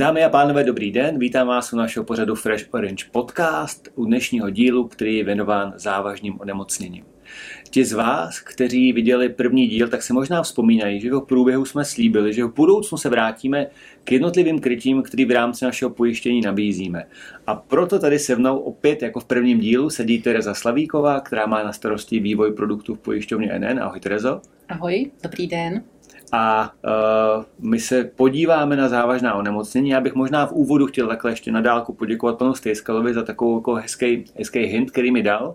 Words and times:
Dámy 0.00 0.24
a 0.24 0.28
pánové, 0.28 0.64
dobrý 0.64 0.90
den. 0.92 1.18
Vítám 1.18 1.46
vás 1.46 1.72
u 1.72 1.76
našeho 1.76 2.04
pořadu 2.04 2.34
Fresh 2.34 2.74
Orange 2.74 3.04
Podcast, 3.12 3.88
u 3.94 4.04
dnešního 4.04 4.50
dílu, 4.50 4.88
který 4.88 5.16
je 5.16 5.24
věnován 5.24 5.72
závažným 5.76 6.40
onemocněním. 6.40 7.04
Ti 7.70 7.84
z 7.84 7.92
vás, 7.92 8.40
kteří 8.40 8.92
viděli 8.92 9.28
první 9.28 9.66
díl, 9.66 9.88
tak 9.88 10.02
se 10.02 10.12
možná 10.12 10.42
vzpomínají, 10.42 11.00
že 11.00 11.10
v 11.10 11.20
průběhu 11.20 11.64
jsme 11.64 11.84
slíbili, 11.84 12.34
že 12.34 12.44
v 12.44 12.54
budoucnu 12.54 12.98
se 12.98 13.08
vrátíme 13.08 13.66
k 14.04 14.12
jednotlivým 14.12 14.58
krytím, 14.58 15.02
který 15.02 15.24
v 15.24 15.30
rámci 15.30 15.64
našeho 15.64 15.90
pojištění 15.90 16.40
nabízíme. 16.40 17.04
A 17.46 17.54
proto 17.54 17.98
tady 17.98 18.18
se 18.18 18.36
mnou 18.36 18.58
opět 18.58 19.02
jako 19.02 19.20
v 19.20 19.24
prvním 19.24 19.60
dílu 19.60 19.90
sedí 19.90 20.22
Tereza 20.22 20.54
Slavíková, 20.54 21.20
která 21.20 21.46
má 21.46 21.62
na 21.62 21.72
starosti 21.72 22.20
vývoj 22.20 22.52
produktů 22.52 22.94
v 22.94 22.98
pojišťovně 22.98 23.58
NN. 23.58 23.80
Ahoj 23.82 24.00
Terezo. 24.00 24.40
Ahoj, 24.68 25.10
dobrý 25.22 25.46
den 25.46 25.82
a 26.32 26.72
uh, 26.84 27.44
my 27.70 27.80
se 27.80 28.04
podíváme 28.04 28.76
na 28.76 28.88
závažná 28.88 29.34
onemocnění. 29.34 29.90
Já 29.90 30.00
bych 30.00 30.14
možná 30.14 30.46
v 30.46 30.52
úvodu 30.52 30.86
chtěl 30.86 31.06
takhle 31.06 31.32
ještě 31.32 31.52
nadálku 31.52 31.92
poděkovat 31.92 32.38
panu 32.38 32.54
Stejskalovi 32.54 33.14
za 33.14 33.22
takovou 33.22 33.58
jako 33.58 33.74
hezký, 33.74 34.24
hezký 34.38 34.58
hint, 34.58 34.90
který 34.90 35.10
mi 35.10 35.22
dal, 35.22 35.54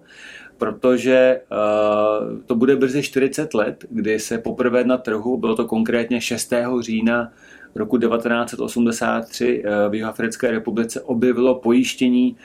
protože 0.57 1.41
uh, 1.51 2.39
to 2.45 2.55
bude 2.55 2.75
brzy 2.75 3.03
40 3.03 3.53
let, 3.53 3.85
kdy 3.89 4.19
se 4.19 4.37
poprvé 4.37 4.83
na 4.83 4.97
trhu, 4.97 5.37
bylo 5.37 5.55
to 5.55 5.65
konkrétně 5.65 6.21
6. 6.21 6.53
října 6.79 7.31
roku 7.75 7.97
1983 7.97 9.63
uh, 9.63 9.91
v 9.91 9.95
Jihoafrické 9.95 10.51
republice 10.51 11.01
objevilo 11.01 11.55
pojištění 11.55 12.37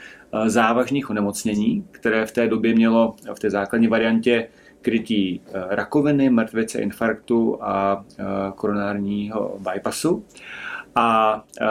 závažných 0.47 1.11
onemocnění, 1.11 1.85
které 1.91 2.27
v 2.27 2.33
té 2.33 2.49
době 2.49 2.75
mělo 2.75 3.15
v 3.35 3.39
té 3.39 3.51
základní 3.51 3.89
variantě 3.89 4.49
krytí 4.83 5.41
eh, 5.47 5.53
rakoviny, 5.71 6.31
mrtvice, 6.31 6.81
infarktu 6.81 7.59
a 7.65 8.05
eh, 8.19 8.25
koronárního 8.55 9.59
bypassu. 9.73 10.25
A 10.95 11.45
eh, 11.61 11.67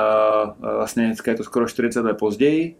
vlastně 0.62 1.14
je 1.28 1.36
to 1.36 1.44
skoro 1.44 1.68
40 1.68 2.02
let 2.02 2.18
později. 2.18 2.76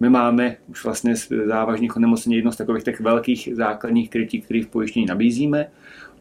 My 0.00 0.10
máme 0.10 0.56
už 0.68 0.84
vlastně 0.84 1.14
závažných 1.46 1.96
onemocnění 1.96 2.36
jedno 2.36 2.52
z 2.52 2.56
takových 2.56 2.84
těch 2.84 3.00
velkých 3.00 3.48
základních 3.52 4.10
krytí, 4.10 4.40
které 4.40 4.62
v 4.62 4.68
pojištění 4.68 5.06
nabízíme. 5.06 5.66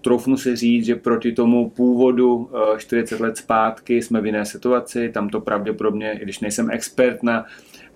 Troufnu 0.04 0.38
se 0.38 0.56
říct, 0.56 0.86
že 0.86 0.96
proti 0.96 1.32
tomu 1.32 1.70
původu 1.70 2.50
40 2.78 3.20
let 3.20 3.38
zpátky 3.38 4.02
jsme 4.02 4.22
v 4.22 4.26
jiné 4.26 4.46
situaci. 4.46 5.09
Tam 5.09 5.30
to 5.30 5.42
pravděpodobně, 5.42 6.12
i 6.12 6.23
když 6.23 6.40
nejsem 6.40 6.72
expert 6.72 7.23
na 7.23 7.46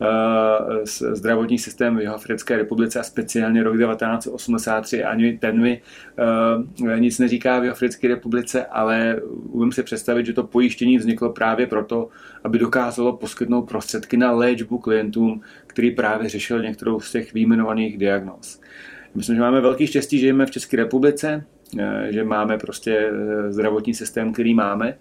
Eh, 0.01 0.85
zdravotní 1.15 1.59
systém 1.59 1.97
v 1.97 2.01
Jihoafrické 2.01 2.57
republice 2.57 2.99
a 2.99 3.03
speciálně 3.03 3.63
rok 3.63 3.77
1983 3.77 5.03
ani 5.03 5.37
ten 5.37 5.61
mi 5.61 5.81
eh, 6.89 6.99
nic 6.99 7.19
neříká 7.19 7.59
v 7.59 7.63
Jihoafrické 7.63 8.07
republice, 8.07 8.65
ale 8.65 9.21
umím 9.51 9.71
si 9.71 9.83
představit, 9.83 10.25
že 10.25 10.33
to 10.33 10.43
pojištění 10.43 10.97
vzniklo 10.97 11.29
právě 11.33 11.67
proto, 11.67 12.09
aby 12.43 12.59
dokázalo 12.59 13.17
poskytnout 13.17 13.61
prostředky 13.61 14.17
na 14.17 14.31
léčbu 14.31 14.77
klientům, 14.77 15.41
který 15.67 15.91
právě 15.91 16.29
řešil 16.29 16.61
některou 16.61 16.99
z 16.99 17.11
těch 17.11 17.33
výjmenovaných 17.33 17.97
diagnóz. 17.97 18.61
Myslím, 19.15 19.35
že 19.35 19.41
máme 19.41 19.61
velký 19.61 19.87
štěstí, 19.87 20.17
že 20.17 20.21
žijeme 20.21 20.45
v 20.45 20.51
České 20.51 20.77
republice, 20.77 21.43
eh, 21.43 21.56
že 22.09 22.23
máme 22.23 22.57
prostě 22.57 23.11
zdravotní 23.49 23.93
systém, 23.93 24.33
který 24.33 24.53
máme 24.53 24.97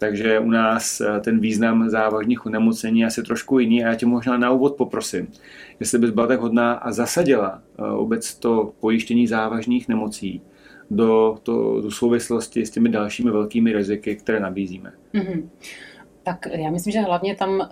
takže 0.00 0.38
u 0.38 0.50
nás 0.50 1.00
eh, 1.00 1.20
ten 1.20 1.40
význam 1.40 1.90
závažných 1.90 2.46
onemocnění 2.46 3.00
je 3.00 3.06
asi 3.06 3.22
trošku 3.22 3.58
jiný 3.58 3.84
a 3.84 3.88
já 3.88 3.94
tě 3.94 4.06
možná 4.06 4.36
na 4.36 4.50
úvod 4.50 4.76
poprosím, 4.76 5.28
jestli 5.80 5.98
bys 5.98 6.10
byla 6.10 6.26
tak 6.26 6.40
hodná 6.40 6.72
a 6.72 6.92
zasadila 6.92 7.62
eh, 7.62 7.82
vůbec 7.96 8.34
to 8.34 8.72
pojištění 8.80 9.26
závažných 9.26 9.88
nemocí 9.88 10.42
do, 10.90 11.38
to, 11.42 11.80
do 11.80 11.90
souvislosti 11.90 12.66
s 12.66 12.70
těmi 12.70 12.88
dalšími 12.88 13.30
velkými 13.30 13.72
riziky, 13.72 14.16
které 14.16 14.40
nabízíme. 14.40 14.92
Mm-hmm. 15.14 15.48
Tak 16.22 16.46
já 16.52 16.70
myslím, 16.70 16.92
že 16.92 17.00
hlavně 17.00 17.36
tam, 17.36 17.60
eh, 17.60 17.66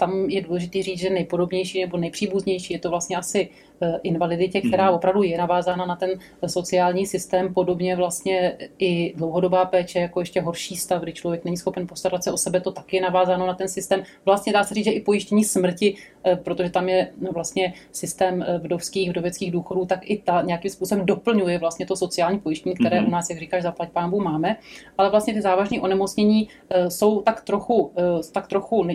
tam 0.00 0.30
je 0.30 0.40
důležité 0.40 0.82
říct, 0.82 0.98
že 0.98 1.10
nejpodobnější 1.10 1.80
nebo 1.80 1.96
nejpříbuznější 1.96 2.72
je 2.72 2.78
to 2.78 2.90
vlastně 2.90 3.16
asi 3.16 3.48
Eh, 3.82 4.00
invaliditě, 4.02 4.60
která 4.60 4.84
mhm. 4.84 4.94
opravdu 4.94 5.22
je 5.22 5.38
navázána 5.38 5.86
na 5.86 5.96
ten 5.96 6.10
sociální 6.46 7.06
systém, 7.06 7.54
podobně 7.54 7.96
vlastně 7.96 8.56
i 8.78 9.12
dlouhodobá 9.16 9.64
péče, 9.64 9.98
jako 9.98 10.20
ještě 10.20 10.40
horší 10.40 10.76
stav, 10.76 11.02
kdy 11.02 11.12
člověk 11.12 11.44
není 11.44 11.56
schopen 11.56 11.86
postarat 11.86 12.24
se 12.24 12.32
o 12.32 12.36
sebe, 12.36 12.60
to 12.60 12.72
taky 12.72 12.96
je 12.96 13.02
navázáno 13.02 13.46
na 13.46 13.54
ten 13.54 13.68
systém. 13.68 14.02
Vlastně 14.24 14.52
dá 14.52 14.64
se 14.64 14.74
říct, 14.74 14.84
že 14.84 14.90
i 14.90 15.00
pojištění 15.00 15.44
smrti, 15.44 15.96
eh, 16.24 16.36
protože 16.36 16.70
tam 16.70 16.88
je 16.88 17.08
vlastně 17.32 17.72
systém 17.92 18.42
eh, 18.42 18.58
vdovských, 18.58 19.10
vdoveckých 19.10 19.52
důchodů, 19.52 19.84
tak 19.86 20.10
i 20.10 20.18
ta 20.18 20.42
nějakým 20.42 20.70
způsobem 20.70 21.06
doplňuje 21.06 21.58
vlastně 21.58 21.86
to 21.86 21.96
sociální 21.96 22.38
pojištění, 22.38 22.74
které 22.74 23.00
mm-hmm. 23.00 23.08
u 23.08 23.10
nás, 23.10 23.30
jak 23.30 23.38
říkáš, 23.38 23.62
zaplať 23.62 23.90
pámbu 23.90 24.20
máme. 24.20 24.56
Ale 24.98 25.10
vlastně 25.10 25.34
ty 25.34 25.42
závažné 25.42 25.80
onemocnění 25.80 26.48
jsou 26.88 27.20
tak 27.20 27.40
trochu, 27.40 27.92
tak 28.32 28.46
trochu 28.46 28.86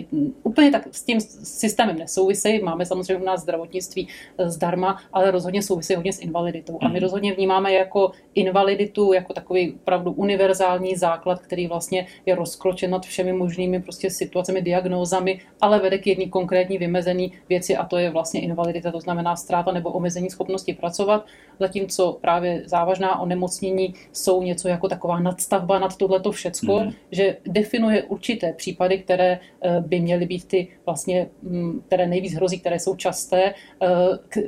úplně 0.42 0.70
tak 0.70 0.88
s 0.96 1.02
tím 1.02 1.20
systémem 1.20 1.98
nesouvisejí. 1.98 2.62
Máme 2.62 2.86
samozřejmě 2.86 3.22
u 3.22 3.26
nás 3.26 3.40
zdravotnictví 3.40 4.08
zdar 4.46 4.66
zdarma, 4.66 4.98
ale 5.12 5.30
rozhodně 5.30 5.62
souvisí 5.62 5.94
hodně 5.94 6.12
s 6.12 6.20
invaliditou. 6.20 6.78
A 6.82 6.88
my 6.88 6.94
mhm. 6.94 7.02
rozhodně 7.02 7.34
vnímáme 7.34 7.72
jako 7.72 8.10
invaliditu, 8.34 9.12
jako 9.12 9.32
takový 9.32 9.72
opravdu 9.72 10.12
univerzální 10.12 10.96
základ, 10.96 11.40
který 11.40 11.66
vlastně 11.66 12.06
je 12.26 12.34
rozkročen 12.34 12.90
nad 12.90 13.06
všemi 13.06 13.32
možnými 13.32 13.82
prostě 13.82 14.10
situacemi, 14.10 14.62
diagnózami, 14.62 15.40
ale 15.60 15.78
vede 15.78 15.98
k 15.98 16.06
jedné 16.06 16.26
konkrétní 16.26 16.78
vymezený 16.78 17.32
věci 17.48 17.76
a 17.76 17.84
to 17.84 17.96
je 17.96 18.10
vlastně 18.10 18.40
invalidita, 18.40 18.92
to 18.92 19.00
znamená 19.00 19.36
ztráta 19.36 19.72
nebo 19.72 19.92
omezení 19.92 20.30
schopnosti 20.30 20.74
pracovat, 20.74 21.26
zatímco 21.60 22.18
právě 22.20 22.62
závažná 22.66 23.20
onemocnění 23.20 23.94
jsou 24.12 24.42
něco 24.42 24.68
jako 24.68 24.88
taková 24.88 25.20
nadstavba 25.20 25.78
nad 25.78 25.96
tohleto 25.96 26.32
všecko, 26.32 26.80
mm. 26.80 26.92
že 27.12 27.36
definuje 27.46 28.02
určité 28.02 28.52
případy, 28.52 28.98
které 28.98 29.38
eh, 29.38 29.80
by 29.80 30.00
měly 30.00 30.26
být 30.26 30.44
ty 30.44 30.68
vlastně, 30.86 31.28
mm, 31.42 31.82
které 31.86 32.06
nejvíc 32.06 32.34
hrozí, 32.34 32.60
které 32.60 32.78
jsou 32.78 32.96
časté, 32.96 33.54
eh, 33.82 33.88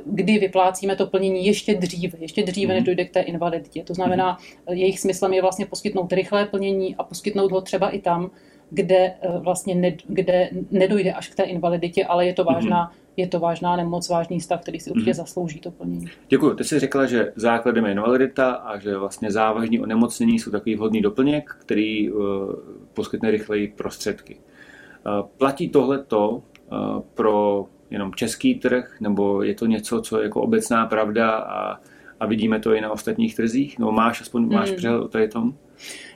kdy 0.05 0.37
vyplácíme 0.37 0.95
to 0.95 1.07
plnění 1.07 1.45
ještě 1.45 1.75
dříve, 1.75 2.17
ještě 2.21 2.43
dříve, 2.43 2.73
než 2.73 2.81
mhm. 2.81 2.85
dojde 2.85 3.05
k 3.05 3.13
té 3.13 3.21
invaliditě. 3.21 3.83
To 3.83 3.93
znamená, 3.93 4.37
mhm. 4.67 4.77
jejich 4.77 4.99
smyslem 4.99 5.33
je 5.33 5.41
vlastně 5.41 5.65
poskytnout 5.65 6.13
rychlé 6.13 6.45
plnění 6.45 6.95
a 6.95 7.03
poskytnout 7.03 7.51
ho 7.51 7.61
třeba 7.61 7.89
i 7.89 7.99
tam, 7.99 8.31
kde 8.69 8.95
eh, 8.95 9.39
vlastně 9.39 9.75
ne, 9.75 9.91
kde 10.07 10.49
nedojde 10.71 11.13
až 11.13 11.27
k 11.27 11.35
té 11.35 11.43
invaliditě, 11.43 12.05
ale 12.05 12.25
je 12.25 12.33
to 12.33 12.43
mhm. 12.43 12.53
vážná, 12.53 12.91
je 13.17 13.27
to 13.27 13.39
vážná 13.39 13.75
nemoc, 13.75 14.09
vážný 14.09 14.41
stav, 14.41 14.61
který 14.61 14.79
si 14.79 14.91
určitě 14.91 15.13
zaslouží 15.13 15.59
to 15.59 15.71
plnění. 15.71 16.05
Děkuji. 16.29 16.53
Ty 16.53 16.63
jsi 16.63 16.79
řekla, 16.79 17.05
že 17.05 17.33
základem 17.35 17.85
je 17.85 17.91
invalidita 17.91 18.51
a 18.51 18.79
že 18.79 18.97
vlastně 18.97 19.31
závažní 19.31 19.79
onemocnění 19.79 20.39
jsou 20.39 20.51
takový 20.51 20.75
vhodný 20.75 21.01
doplněk, 21.01 21.55
který 21.59 22.11
uh, 22.11 22.23
poskytne 22.93 23.31
rychleji 23.31 23.67
prostředky. 23.67 24.37
Uh, 25.09 25.27
platí 25.37 25.69
tohleto 25.69 26.29
uh, 26.29 26.41
pro 27.13 27.65
jenom 27.89 28.13
český 28.13 28.55
trh, 28.55 29.01
nebo 29.01 29.43
je 29.43 29.55
to 29.55 29.65
něco, 29.65 30.01
co 30.01 30.17
je 30.17 30.23
jako 30.23 30.41
obecná 30.41 30.85
pravda 30.85 31.31
a, 31.31 31.79
a 32.19 32.25
vidíme 32.25 32.59
to 32.59 32.73
i 32.73 32.81
na 32.81 32.91
ostatních 32.91 33.35
trzích? 33.35 33.79
No 33.79 33.91
máš 33.91 34.21
aspoň 34.21 34.53
máš 34.53 34.69
hmm. 34.69 34.77
přehled 34.77 35.01
o 35.01 35.07
tady 35.07 35.27
tom? 35.27 35.53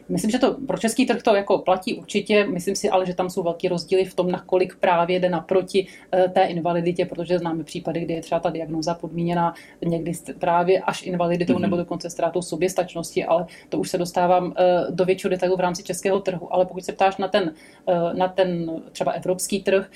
Myslím, 0.09 0.31
že 0.31 0.39
to 0.39 0.57
pro 0.67 0.77
český 0.77 1.05
trh 1.05 1.23
to 1.23 1.35
jako 1.35 1.57
platí 1.57 1.93
určitě, 1.93 2.45
myslím 2.45 2.75
si 2.75 2.89
ale, 2.89 3.05
že 3.05 3.13
tam 3.13 3.29
jsou 3.29 3.43
velký 3.43 3.67
rozdíly 3.67 4.05
v 4.05 4.13
tom, 4.15 4.31
nakolik 4.31 4.75
právě 4.75 5.19
jde 5.19 5.29
naproti 5.29 5.87
eh, 6.11 6.29
té 6.29 6.43
invaliditě, 6.43 7.05
protože 7.05 7.39
známe 7.39 7.63
případy, 7.63 7.99
kdy 7.99 8.13
je 8.13 8.21
třeba 8.21 8.39
ta 8.39 8.49
diagnoza 8.49 8.93
podmíněna 8.93 9.53
někdy 9.85 10.11
právě 10.39 10.81
až 10.81 11.03
invaliditou 11.03 11.53
mm-hmm. 11.53 11.59
nebo 11.59 11.77
dokonce 11.77 12.09
ztrátou 12.09 12.41
soběstačnosti, 12.41 13.25
ale 13.25 13.45
to 13.69 13.79
už 13.79 13.89
se 13.89 13.97
dostávám 13.97 14.53
eh, 14.57 14.63
do 14.89 15.05
většího 15.05 15.29
detailu 15.29 15.57
v 15.57 15.59
rámci 15.59 15.83
českého 15.83 16.19
trhu. 16.19 16.53
Ale 16.53 16.65
pokud 16.65 16.85
se 16.85 16.91
ptáš 16.91 17.17
na 17.17 17.27
ten, 17.27 17.53
eh, 17.87 18.13
na 18.13 18.27
ten 18.27 18.81
třeba 18.91 19.11
evropský 19.11 19.63
trh, 19.63 19.89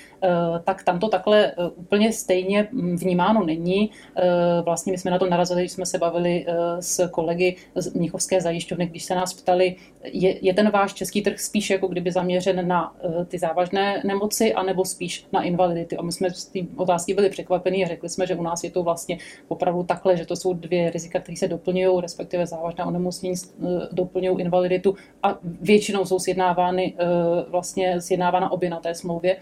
tak 0.64 0.82
tam 0.82 0.98
to 0.98 1.08
takhle 1.08 1.52
úplně 1.76 2.12
stejně 2.12 2.68
mm, 2.72 2.96
vnímáno 2.96 3.44
není. 3.44 3.90
Vlastně 4.64 4.92
my 4.92 4.98
jsme 4.98 5.10
na 5.10 5.18
to 5.18 5.26
narazili, 5.26 5.60
když 5.60 5.72
jsme 5.72 5.86
se 5.86 5.98
bavili 5.98 6.46
s 6.80 7.08
kolegy 7.08 7.56
z 7.74 7.94
Mnichovské 7.94 8.40
zajišťovny, 8.40 8.86
když 8.86 9.04
se 9.04 9.14
nás 9.14 9.34
ptali, 9.34 9.76
je, 10.04 10.46
je 10.46 10.54
ten 10.54 10.70
váš 10.70 10.94
český 10.94 11.22
trh 11.22 11.40
spíš 11.40 11.70
jako 11.70 11.86
kdyby 11.86 12.12
zaměřen 12.12 12.68
na 12.68 13.04
uh, 13.04 13.24
ty 13.24 13.38
závažné 13.38 14.02
nemoci, 14.04 14.54
anebo 14.54 14.84
spíš 14.84 15.26
na 15.32 15.42
invalidity? 15.42 15.96
A 15.96 16.02
my 16.02 16.12
jsme 16.12 16.30
z 16.30 16.44
té 16.44 16.58
otázky 16.76 17.14
byli 17.14 17.30
překvapení 17.30 17.84
a 17.84 17.88
řekli 17.88 18.08
jsme, 18.08 18.26
že 18.26 18.34
u 18.34 18.42
nás 18.42 18.64
je 18.64 18.70
to 18.70 18.82
vlastně 18.82 19.18
opravdu 19.48 19.82
takhle, 19.82 20.16
že 20.16 20.26
to 20.26 20.36
jsou 20.36 20.54
dvě 20.54 20.90
rizika, 20.90 21.20
které 21.20 21.36
se 21.36 21.48
doplňují, 21.48 22.00
respektive 22.00 22.46
závažné 22.46 22.84
onemocnění 22.84 23.34
uh, 23.56 23.68
doplňují 23.92 24.40
invaliditu 24.40 24.94
a 25.22 25.38
většinou 25.42 26.04
jsou 26.04 26.18
sjednávány 26.18 26.94
uh, 26.94 27.50
vlastně 27.50 28.00
sjednávána 28.00 28.52
obě 28.52 28.70
na 28.70 28.80
té 28.80 28.94
smlouvě. 28.94 29.36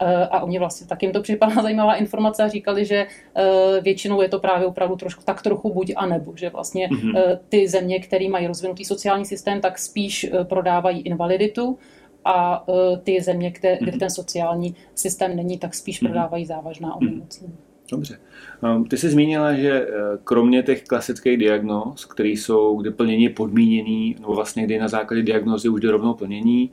Uh, 0.00 0.08
a 0.30 0.40
oni 0.40 0.58
vlastně 0.58 0.86
tak 0.86 1.02
jim 1.02 1.12
to 1.12 1.22
připadá 1.22 1.54
zajímavá 1.62 1.94
informace 1.94 2.42
a 2.42 2.48
říkali, 2.48 2.84
že 2.84 3.06
uh, 3.06 3.84
většinou 3.84 4.22
je 4.22 4.28
to 4.28 4.38
právě 4.38 4.66
opravdu 4.66 4.96
trošku, 4.96 5.22
tak 5.24 5.42
trochu 5.42 5.74
buď 5.74 5.92
a 5.96 6.06
nebo, 6.06 6.32
že 6.36 6.50
vlastně 6.50 6.88
mm-hmm. 6.88 7.14
uh, 7.14 7.38
ty 7.48 7.68
země, 7.68 8.00
které 8.00 8.28
mají 8.28 8.46
rozvinutý 8.46 8.84
sociální 8.84 9.24
systém, 9.24 9.60
tak 9.60 9.78
spíš 9.78 10.24
eh, 10.24 10.44
prodávají 10.44 11.00
invaliditu 11.00 11.78
a 12.24 12.64
eh, 12.68 12.96
ty 12.96 13.20
země, 13.20 13.50
kde, 13.60 13.78
kde 13.80 13.90
mhm. 13.90 13.98
ten 13.98 14.10
sociální 14.10 14.74
systém 14.94 15.36
není, 15.36 15.58
tak 15.58 15.74
spíš 15.74 16.00
mhm. 16.00 16.12
prodávají 16.12 16.46
závažná 16.46 16.88
mhm. 16.88 16.96
onemocnění. 16.98 17.54
Dobře. 17.90 18.18
Um, 18.62 18.84
ty 18.84 18.96
jsi 18.96 19.10
zmínila, 19.10 19.54
že 19.54 19.86
eh, 19.88 20.18
kromě 20.24 20.62
těch 20.62 20.84
klasických 20.84 21.38
diagnóz, 21.38 22.04
které 22.04 22.28
jsou, 22.28 22.76
kde 22.80 22.90
plnění 22.90 23.24
je 23.24 23.30
podmíněný, 23.30 24.16
nebo 24.20 24.34
vlastně 24.34 24.64
kdy 24.64 24.78
na 24.78 24.88
základě 24.88 25.22
diagnózy 25.22 25.68
už 25.68 25.80
jde 25.80 25.90
rovnou 25.90 26.14
plnění, 26.14 26.70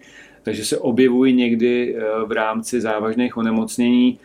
takže 0.48 0.66
se 0.66 0.78
objevují 0.78 1.34
někdy 1.34 1.96
v 2.26 2.32
rámci 2.32 2.82
závažných 2.82 3.38
onemocnění 3.38 4.20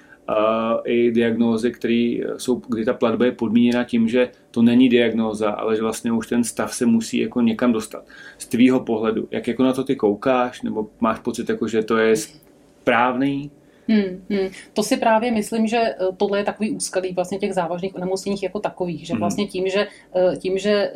i 0.84 1.10
diagnózy, 1.10 1.72
které 1.72 2.18
jsou, 2.36 2.62
kdy 2.68 2.84
ta 2.84 2.92
platba 2.92 3.24
je 3.24 3.32
podmíněna 3.32 3.84
tím, 3.84 4.08
že 4.08 4.28
to 4.50 4.62
není 4.62 4.88
diagnóza, 4.88 5.50
ale 5.50 5.76
že 5.76 5.82
vlastně 5.82 6.12
už 6.12 6.26
ten 6.26 6.44
stav 6.44 6.74
se 6.74 6.86
musí 6.86 7.18
jako 7.18 7.40
někam 7.40 7.72
dostat. 7.72 8.06
Z 8.38 8.46
tvýho 8.46 8.80
pohledu, 8.80 9.28
jak 9.30 9.48
jako 9.48 9.62
na 9.62 9.72
to 9.72 9.84
ty 9.84 9.96
koukáš, 9.96 10.62
nebo 10.62 10.86
máš 11.00 11.18
pocit, 11.18 11.48
jako, 11.48 11.68
že 11.68 11.82
to 11.82 11.96
je 11.96 12.14
správný 12.16 13.50
Hmm, 13.88 14.24
hmm. 14.30 14.48
To 14.72 14.82
si 14.82 14.96
právě 14.96 15.32
myslím, 15.32 15.66
že 15.66 15.76
eh, 15.76 15.96
tohle 16.16 16.38
je 16.38 16.44
takový 16.44 16.70
úskalí 16.70 17.12
vlastně 17.12 17.38
těch 17.38 17.54
závažných 17.54 17.94
onemocněních 17.94 18.42
jako 18.42 18.60
takových, 18.60 19.06
že 19.06 19.12
hmm. 19.12 19.20
vlastně 19.20 19.46
tím, 19.46 19.68
že, 19.68 19.86
eh, 20.14 20.36
tím, 20.36 20.58
že 20.58 20.70
eh, 20.70 20.92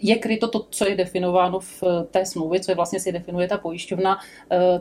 je 0.00 0.16
kryto 0.16 0.48
to, 0.48 0.66
co 0.70 0.88
je 0.88 0.94
definováno 0.94 1.60
v 1.60 1.82
té 2.10 2.26
smlouvě, 2.26 2.60
co 2.60 2.70
je 2.70 2.74
vlastně 2.74 3.00
si 3.00 3.12
definuje 3.12 3.48
ta 3.48 3.58
pojišťovna, 3.58 4.18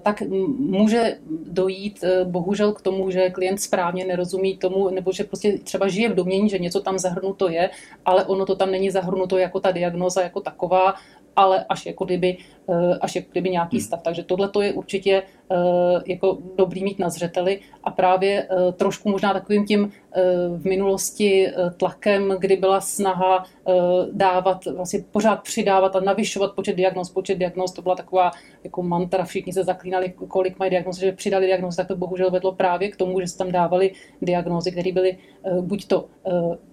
tak 0.03 0.21
může 0.57 1.17
dojít 1.47 2.03
bohužel 2.23 2.73
k 2.73 2.81
tomu, 2.81 3.11
že 3.11 3.29
klient 3.29 3.57
správně 3.57 4.05
nerozumí 4.05 4.57
tomu, 4.57 4.89
nebo 4.89 5.11
že 5.11 5.23
prostě 5.23 5.57
třeba 5.57 5.87
žije 5.87 6.09
v 6.09 6.15
domění, 6.15 6.49
že 6.49 6.59
něco 6.59 6.81
tam 6.81 6.99
zahrnuto 6.99 7.49
je, 7.49 7.69
ale 8.05 8.25
ono 8.25 8.45
to 8.45 8.55
tam 8.55 8.71
není 8.71 8.89
zahrnuto 8.89 9.37
jako 9.37 9.59
ta 9.59 9.71
diagnoza 9.71 10.21
jako 10.21 10.41
taková 10.41 10.93
ale 11.35 11.65
až 11.69 11.85
jako 11.85 12.05
kdyby, 12.05 12.37
až 13.01 13.15
jako 13.15 13.27
kdyby 13.31 13.49
nějaký 13.49 13.77
hmm. 13.77 13.85
stav. 13.85 14.01
Takže 14.01 14.23
tohle 14.23 14.49
to 14.49 14.61
je 14.61 14.73
určitě 14.73 15.23
jako 16.05 16.37
dobrý 16.55 16.83
mít 16.83 16.99
na 16.99 17.09
zřeteli 17.09 17.59
a 17.83 17.91
právě 17.91 18.47
eh, 18.49 18.71
trošku 18.71 19.09
možná 19.09 19.33
takovým 19.33 19.65
tím 19.65 19.91
v 20.57 20.65
minulosti 20.65 21.47
tlakem, 21.77 22.35
kdy 22.39 22.55
byla 22.55 22.81
snaha 22.81 23.45
dávat, 24.11 24.65
vlastně 24.65 24.99
pořád 25.11 25.43
přidávat 25.43 25.95
a 25.95 25.99
navyšovat 25.99 26.51
počet 26.55 26.75
diagnóz, 26.75 27.09
počet 27.09 27.37
diagnóz, 27.37 27.71
to 27.71 27.81
byla 27.81 27.95
taková 27.95 28.31
jako 28.63 28.83
mantra, 28.83 29.25
všichni 29.25 29.53
se 29.53 29.63
zaklínali, 29.63 30.13
kolik 30.27 30.59
mají 30.59 30.71
diagnóz, 30.71 30.97
že 30.97 31.11
přidali 31.11 31.45
diagnózy, 31.45 31.77
tak 31.77 31.87
to 31.87 31.95
bohužel 31.95 32.31
vedlo 32.31 32.51
právě 32.51 32.91
k 32.91 32.95
tomu, 32.95 33.19
že 33.19 33.27
se 33.27 33.37
tam 33.37 33.51
dávali 33.51 33.91
diagnózy, 34.21 34.71
které 34.71 34.91
byly 34.91 35.17
buď 35.61 35.87
to 35.87 36.05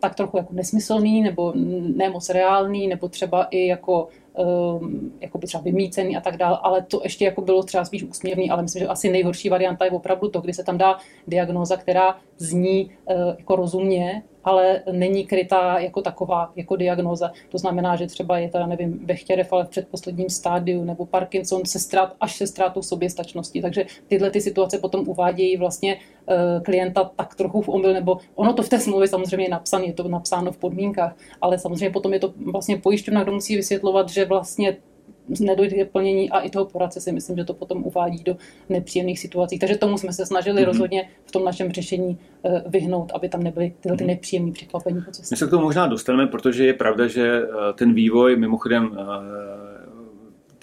tak 0.01 0.15
trochu 0.15 0.37
jako 0.37 0.55
nesmyslný, 0.55 1.23
nebo 1.23 1.53
nemoc 1.97 2.29
reálný, 2.29 2.89
nebo 2.89 3.09
třeba 3.09 3.45
i 3.45 3.67
jako 3.67 4.09
jako 5.21 5.39
by 5.39 5.47
třeba 5.47 5.63
vymícený 5.63 6.17
a 6.17 6.21
tak 6.21 6.37
dále, 6.37 6.59
ale 6.63 6.83
to 6.83 7.01
ještě 7.03 7.25
jako 7.25 7.43
bylo 7.43 7.63
třeba 7.63 7.85
spíš 7.85 8.03
úsměvný, 8.03 8.51
ale 8.51 8.63
myslím, 8.69 8.81
že 8.81 8.89
asi 8.89 9.11
nejhorší 9.11 9.49
varianta 9.49 9.85
je 9.85 9.91
opravdu 9.91 10.29
to, 10.29 10.41
kdy 10.41 10.53
se 10.53 10.65
tam 10.65 10.79
dá 10.79 10.99
diagnóza, 11.27 11.77
která 11.77 12.17
zní 12.37 12.85
uh, 12.85 13.17
jako 13.39 13.57
rozumně, 13.57 14.23
ale 14.45 14.83
není 14.93 15.27
krytá 15.27 15.79
jako 15.79 16.03
taková, 16.03 16.53
jako 16.57 16.77
diagnoza. 16.77 17.33
To 17.49 17.59
znamená, 17.59 17.97
že 17.97 18.07
třeba 18.07 18.39
je 18.39 18.49
to, 18.49 18.67
nevím, 18.67 18.99
Bechtěrev, 19.07 19.53
ale 19.53 19.65
v 19.65 19.69
předposledním 19.69 20.29
stádiu, 20.31 20.85
nebo 20.85 21.07
Parkinson 21.07 21.65
se 21.65 21.79
strát, 21.79 22.17
až 22.21 22.37
se 22.37 22.47
ztrátou 22.47 22.83
soběstačnosti. 22.83 23.63
Takže 23.63 23.87
tyhle 24.09 24.31
ty 24.31 24.41
situace 24.41 24.79
potom 24.79 25.09
uvádějí 25.09 25.57
vlastně 25.57 25.97
uh, 25.97 26.63
klienta 26.63 27.11
tak 27.17 27.35
trochu 27.35 27.63
v 27.63 27.69
omyl, 27.69 27.93
nebo 27.93 28.19
ono 28.35 28.53
to 28.53 28.63
v 28.63 28.69
té 28.69 28.81
smlouvě 28.81 29.09
samozřejmě 29.09 29.47
je 29.47 29.51
napsané, 29.51 29.87
je 29.87 29.93
to 29.93 30.09
napsáno 30.09 30.53
v 30.53 30.57
podmínkách, 30.57 31.17
ale 31.41 31.59
samozřejmě 31.59 31.91
potom 31.91 32.13
je 32.13 32.21
to 32.21 32.33
vlastně 32.53 32.77
pojišťovna, 32.77 33.23
kdo 33.23 33.33
musí 33.33 33.57
vysvětlovat, 33.57 34.09
že 34.09 34.25
vlastně 34.25 34.77
nedojde 35.41 35.85
k 35.85 35.91
plnění 35.91 36.31
a 36.31 36.41
i 36.41 36.51
toho 36.51 36.65
poradce 36.65 37.01
si 37.01 37.13
myslím, 37.13 37.37
že 37.37 37.45
to 37.45 37.55
potom 37.55 37.85
uvádí 37.85 38.23
do 38.25 38.37
nepříjemných 38.69 39.19
situací. 39.19 39.59
Takže 39.59 39.77
tomu 39.77 39.99
jsme 39.99 40.13
se 40.13 40.27
snažili 40.27 40.63
mm-hmm. 40.63 40.67
rozhodně 40.67 41.09
v 41.25 41.33
tom 41.33 41.45
našem 41.45 41.73
řešení 41.73 42.19
eh, 42.45 42.63
vyhnout, 42.67 43.13
aby 43.15 43.29
tam 43.29 43.43
nebyly 43.43 43.73
tyhle 43.81 43.97
ty 43.97 44.05
mhm. 44.05 44.09
nepříjemné 44.09 44.53
překvapení. 44.53 45.03
My 45.31 45.37
se 45.37 45.47
k 45.47 45.51
tomu 45.51 45.63
možná 45.63 45.87
dostaneme, 45.87 46.27
protože 46.27 46.67
je 46.67 46.75
pravda, 46.75 47.07
že 47.07 47.43
eh, 47.43 47.73
ten 47.75 47.95
vývoj, 47.95 48.37
mimochodem 48.37 48.99
eh, 48.99 49.78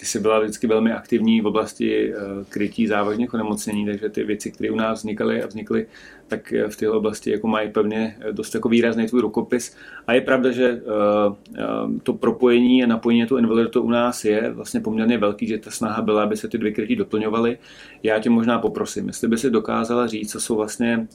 ty 0.06 0.10
jsi 0.10 0.20
byla 0.20 0.40
vždycky 0.40 0.68
velmi 0.68 0.92
aktivní 0.92 1.42
v 1.42 1.48
oblasti 1.48 2.14
eh, 2.14 2.18
krytí 2.50 2.88
závažných 2.88 3.34
onemocnění, 3.34 3.86
takže 3.86 4.10
ty 4.10 4.24
věci, 4.24 4.52
které 4.52 4.72
u 4.72 4.76
nás 4.76 5.00
vznikaly 5.00 5.44
a 5.44 5.48
vznikly, 5.48 5.88
tak 6.28 6.54
eh, 6.54 6.68
v 6.70 6.76
této 6.76 6.98
oblasti 6.98 7.32
jako 7.32 7.48
mají 7.48 7.72
pevně 7.72 8.18
eh, 8.20 8.32
dost 8.32 8.56
jako 8.56 8.70
výrazný 8.70 9.08
tvůj 9.08 9.22
rukopis. 9.22 9.76
A 10.08 10.14
je 10.14 10.22
pravda, 10.22 10.52
že 10.52 10.82
to 12.04 12.14
propojení 12.14 12.84
a 12.84 12.88
napojení 12.88 13.26
tu 13.26 13.38
invaliditu 13.38 13.82
u 13.82 13.90
nás 13.90 14.26
je 14.26 14.52
vlastně 14.54 14.80
poměrně 14.80 15.18
velký, 15.18 15.48
že 15.48 15.58
ta 15.58 15.72
snaha 15.72 16.02
byla, 16.02 16.24
aby 16.24 16.38
se 16.38 16.48
ty 16.48 16.58
dvě 16.58 16.72
krytí 16.72 16.96
doplňovaly. 16.96 17.58
Já 18.04 18.20
tě 18.20 18.30
možná 18.30 18.60
poprosím, 18.60 19.08
jestli 19.08 19.28
by 19.28 19.38
si 19.38 19.50
dokázala 19.50 20.08
říct, 20.08 20.32
co 20.32 20.40
jsou 20.40 20.56
vlastně 20.56 21.08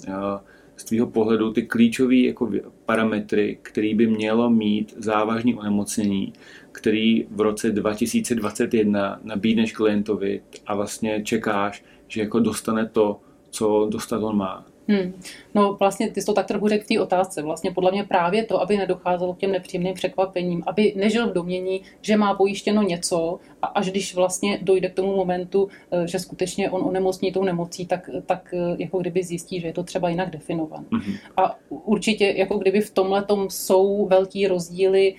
z 0.80 0.84
tvého 0.84 1.06
pohledu 1.06 1.52
ty 1.52 1.62
klíčové 1.62 2.16
jako 2.16 2.50
parametry, 2.86 3.58
které 3.62 3.94
by 3.94 4.06
mělo 4.06 4.50
mít 4.50 4.94
závažné 4.96 5.54
onemocnění, 5.54 6.32
který 6.72 7.26
v 7.30 7.40
roce 7.40 7.70
2021 7.70 9.20
nabídneš 9.22 9.72
klientovi 9.72 10.42
a 10.66 10.74
vlastně 10.74 11.22
čekáš, 11.24 11.84
že 12.08 12.20
jako 12.20 12.40
dostane 12.40 12.86
to, 12.86 13.20
co 13.50 13.88
dostat 13.90 14.22
on 14.22 14.36
má. 14.36 14.66
Hmm. 14.90 15.12
No 15.54 15.76
vlastně 15.80 16.10
ty 16.10 16.20
jsi 16.20 16.26
to 16.26 16.32
tak 16.32 16.46
trochu 16.46 16.68
řekl 16.68 16.84
v 16.84 16.88
té 16.88 17.00
otázce. 17.00 17.42
Vlastně 17.42 17.70
podle 17.70 17.90
mě 17.90 18.04
právě 18.04 18.44
to, 18.44 18.60
aby 18.62 18.76
nedocházelo 18.76 19.34
k 19.34 19.38
těm 19.38 19.52
nepříjemným 19.52 19.94
překvapením, 19.94 20.62
aby 20.66 20.92
nežil 20.96 21.30
v 21.30 21.32
domění, 21.32 21.82
že 22.02 22.16
má 22.16 22.34
pojištěno 22.34 22.82
něco 22.82 23.38
a 23.62 23.66
až 23.66 23.90
když 23.90 24.14
vlastně 24.14 24.58
dojde 24.62 24.88
k 24.88 24.94
tomu 24.94 25.16
momentu, 25.16 25.68
eh, 25.90 26.06
že 26.06 26.18
skutečně 26.18 26.70
on 26.70 26.82
onemocní 26.84 27.32
tou 27.32 27.44
nemocí, 27.44 27.86
tak, 27.86 28.10
tak 28.26 28.54
eh, 28.54 28.76
jako 28.78 28.98
kdyby 28.98 29.22
zjistí, 29.22 29.60
že 29.60 29.66
je 29.66 29.72
to 29.72 29.82
třeba 29.82 30.08
jinak 30.08 30.30
definované. 30.30 30.86
Hmm. 30.92 31.14
A 31.36 31.56
určitě 31.68 32.34
jako 32.36 32.58
kdyby 32.58 32.80
v 32.80 32.90
tomhle 32.90 33.26
jsou 33.48 34.06
velký 34.06 34.46
rozdíly 34.46 35.14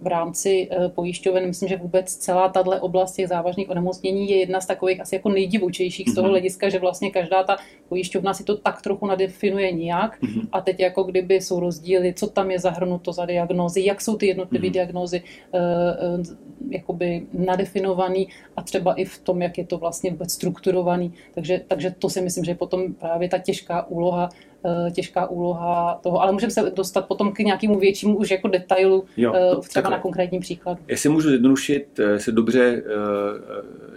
v 0.00 0.06
rámci 0.06 0.68
eh, 0.70 0.88
pojišťoven. 0.88 1.46
Myslím, 1.46 1.68
že 1.68 1.76
vůbec 1.76 2.14
celá 2.16 2.48
tahle 2.48 2.80
oblast 2.80 3.12
těch 3.12 3.28
závažných 3.28 3.70
onemocnění 3.70 4.30
je 4.30 4.36
jedna 4.36 4.60
z 4.60 4.66
takových 4.66 5.00
asi 5.00 5.14
jako 5.14 5.28
nejdivočejších 5.28 6.08
z 6.08 6.14
toho 6.14 6.24
mhm. 6.24 6.30
hlediska, 6.30 6.68
že 6.68 6.78
vlastně 6.78 7.10
každá 7.10 7.42
ta 7.42 7.56
pojišťovna 7.88 8.34
si 8.34 8.44
to 8.44 8.56
tak 8.56 8.82
trochu 8.82 9.06
nadefinuje 9.06 9.72
nějak 9.72 10.22
mhm. 10.22 10.48
a 10.52 10.60
teď 10.60 10.80
jako 10.80 11.02
kdyby 11.02 11.34
jsou 11.34 11.60
rozdíly, 11.60 12.14
co 12.14 12.26
tam 12.26 12.50
je 12.50 12.58
zahrnuto 12.58 13.12
za 13.12 13.26
diagnózy, 13.26 13.84
jak 13.84 14.00
jsou 14.00 14.16
ty 14.16 14.26
jednotlivé 14.26 14.66
mm 14.66 14.72
diagnózy 14.72 15.22
uh, 15.52 15.60
jakoby 16.70 17.26
nadefinovaný 17.32 18.28
a 18.56 18.62
třeba 18.62 18.94
i 18.94 19.04
v 19.04 19.18
tom, 19.18 19.42
jak 19.42 19.58
je 19.58 19.66
to 19.66 19.78
vlastně 19.78 20.10
vůbec 20.10 20.32
strukturovaný. 20.32 21.12
Takže, 21.34 21.60
takže 21.68 21.94
to 21.98 22.10
si 22.10 22.20
myslím, 22.20 22.44
že 22.44 22.50
je 22.50 22.54
potom 22.54 22.94
právě 22.94 23.28
ta 23.28 23.38
těžká 23.38 23.86
úloha 23.86 24.28
Eh, 24.28 24.51
těžká 24.94 25.26
úloha 25.26 26.00
toho, 26.02 26.22
ale 26.22 26.32
můžeme 26.32 26.50
se 26.50 26.70
dostat 26.76 27.06
potom 27.06 27.32
k 27.32 27.38
nějakému 27.38 27.78
většímu 27.78 28.16
už 28.16 28.30
jako 28.30 28.48
detailu, 28.48 29.04
jo, 29.16 29.32
eh, 29.34 29.40
třeba 29.40 29.82
takhle. 29.82 29.90
na 29.90 29.98
konkrétním 29.98 30.40
příkladu. 30.40 30.80
Jestli 30.88 31.08
můžu 31.08 31.28
zjednodušit, 31.28 32.00
eh, 32.00 32.18
se 32.18 32.32
dobře 32.32 32.82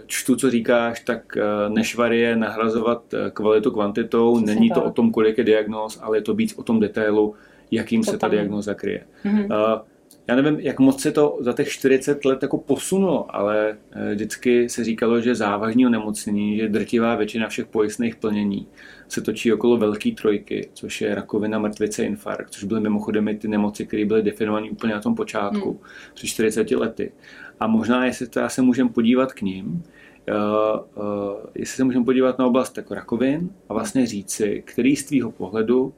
čtu, 0.06 0.36
co 0.36 0.50
říkáš, 0.50 1.00
tak 1.00 1.38
nešvar 1.68 2.12
je 2.12 2.36
nahrazovat 2.36 3.02
kvalitu 3.32 3.70
kvantitou, 3.70 4.36
Přesně 4.36 4.54
není 4.54 4.68
tak. 4.68 4.78
to 4.78 4.84
o 4.84 4.90
tom, 4.90 5.10
kolik 5.10 5.38
je 5.38 5.44
diagnóz, 5.44 5.98
ale 6.02 6.16
je 6.16 6.22
to 6.22 6.34
víc 6.34 6.54
o 6.58 6.62
tom 6.62 6.80
detailu, 6.80 7.34
jakým 7.70 8.02
to 8.04 8.10
se 8.10 8.18
ta 8.18 8.28
diagnóza 8.28 8.74
kryje. 8.74 9.04
Mm-hmm 9.24 9.80
já 10.28 10.36
nevím, 10.36 10.60
jak 10.60 10.80
moc 10.80 11.02
se 11.02 11.12
to 11.12 11.38
za 11.40 11.52
těch 11.52 11.68
40 11.68 12.24
let 12.24 12.42
jako 12.42 12.58
posunulo, 12.58 13.36
ale 13.36 13.78
eh, 13.90 14.14
vždycky 14.14 14.68
se 14.68 14.84
říkalo, 14.84 15.20
že 15.20 15.34
závažní 15.34 15.86
onemocnění, 15.86 16.56
že 16.56 16.68
drtivá 16.68 17.14
většina 17.14 17.48
všech 17.48 17.66
pojistných 17.66 18.16
plnění 18.16 18.66
se 19.08 19.20
točí 19.20 19.52
okolo 19.52 19.76
velké 19.76 20.10
trojky, 20.10 20.68
což 20.72 21.00
je 21.00 21.14
rakovina, 21.14 21.58
mrtvice, 21.58 22.04
infarkt, 22.04 22.50
což 22.50 22.64
byly 22.64 22.80
mimochodem 22.80 23.38
ty 23.38 23.48
nemoci, 23.48 23.86
které 23.86 24.04
byly 24.04 24.22
definované 24.22 24.70
úplně 24.70 24.94
na 24.94 25.00
tom 25.00 25.14
počátku, 25.14 25.70
hmm. 25.70 25.80
před 26.14 26.26
40 26.26 26.70
lety. 26.70 27.12
A 27.60 27.66
možná, 27.66 28.04
jestli 28.04 28.26
to 28.26 28.40
já 28.40 28.48
se 28.48 28.62
můžeme 28.62 28.90
podívat 28.90 29.32
k 29.32 29.42
ním, 29.42 29.66
uh, 29.66 31.02
uh, 31.04 31.36
jestli 31.54 31.76
se 31.76 31.84
můžeme 31.84 32.04
podívat 32.04 32.38
na 32.38 32.46
oblast 32.46 32.76
jako 32.76 32.94
rakovin 32.94 33.50
a 33.68 33.74
vlastně 33.74 34.06
říci, 34.06 34.62
který 34.66 34.96
z 34.96 35.04
tvýho 35.04 35.30
pohledu 35.30 35.94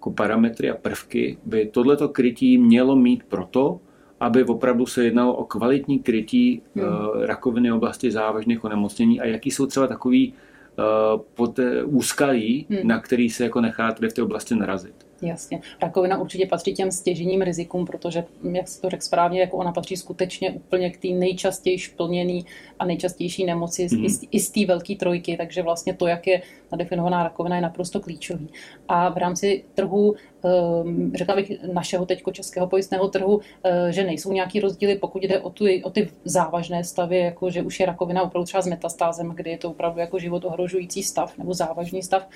jako 0.00 0.10
parametry 0.10 0.70
a 0.70 0.74
prvky 0.74 1.38
by 1.44 1.66
tohleto 1.66 2.08
krytí 2.08 2.58
mělo 2.58 2.96
mít 2.96 3.22
proto, 3.28 3.80
aby 4.20 4.44
opravdu 4.44 4.86
se 4.86 5.04
jednalo 5.04 5.34
o 5.34 5.44
kvalitní 5.44 5.98
krytí 5.98 6.62
hmm. 6.74 6.84
uh, 6.84 7.24
rakoviny 7.24 7.72
oblasti 7.72 8.10
závažných 8.10 8.64
onemocnění 8.64 9.20
a 9.20 9.26
jaký 9.26 9.50
jsou 9.50 9.66
třeba 9.66 9.86
takový 9.86 10.32
uh, 10.32 11.20
pod, 11.34 11.60
úskalí, 11.84 12.66
hmm. 12.70 12.88
na 12.88 13.00
který 13.00 13.30
se 13.30 13.44
jako 13.44 13.60
nechá 13.60 13.92
tady 13.92 14.08
v 14.08 14.12
té 14.12 14.22
oblasti 14.22 14.54
narazit. 14.54 15.09
Jasně. 15.22 15.60
Rakovina 15.82 16.18
určitě 16.18 16.46
patří 16.46 16.74
těm 16.74 16.92
stěžením 16.92 17.42
rizikům, 17.42 17.86
protože, 17.86 18.24
jak 18.52 18.68
se 18.68 18.80
to 18.80 18.90
řekl 18.90 19.02
správně, 19.02 19.40
jako 19.40 19.56
ona 19.56 19.72
patří 19.72 19.96
skutečně 19.96 20.50
úplně 20.50 20.90
k 20.90 20.96
té 20.96 21.08
nejčastěji 21.08 21.78
plněný 21.96 22.46
a 22.78 22.84
nejčastější 22.84 23.44
nemoci 23.44 23.86
mm-hmm. 23.86 24.28
i 24.30 24.40
z 24.40 24.50
té 24.50 24.66
velké 24.66 24.94
trojky, 24.94 25.36
takže 25.36 25.62
vlastně 25.62 25.94
to, 25.94 26.06
jak 26.06 26.26
je 26.26 26.42
nadefinovaná 26.72 27.22
rakovina, 27.22 27.56
je 27.56 27.62
naprosto 27.62 28.00
klíčový. 28.00 28.48
A 28.88 29.08
v 29.08 29.16
rámci 29.16 29.64
trhu, 29.74 30.14
ehm, 30.44 31.12
řekla 31.14 31.36
bych, 31.36 31.52
našeho 31.72 32.06
teďko 32.06 32.32
českého 32.32 32.66
pojistného 32.66 33.08
trhu, 33.08 33.40
eh, 33.64 33.92
že 33.92 34.04
nejsou 34.04 34.32
nějaký 34.32 34.60
rozdíly, 34.60 34.94
pokud 34.98 35.22
jde 35.22 35.40
o, 35.40 35.50
tu, 35.50 35.64
o 35.82 35.90
ty 35.90 36.10
závažné 36.24 36.84
stavy, 36.84 37.18
jako 37.18 37.50
že 37.50 37.62
už 37.62 37.80
je 37.80 37.86
rakovina 37.86 38.22
opravdu 38.22 38.46
třeba 38.46 38.62
s 38.62 38.66
metastázem, 38.66 39.32
kdy 39.34 39.50
je 39.50 39.58
to 39.58 39.70
opravdu 39.70 40.00
jako 40.00 40.18
život 40.18 40.44
ohrožující 40.44 41.02
stav 41.02 41.38
nebo 41.38 41.54
závažný 41.54 42.02
stav. 42.02 42.28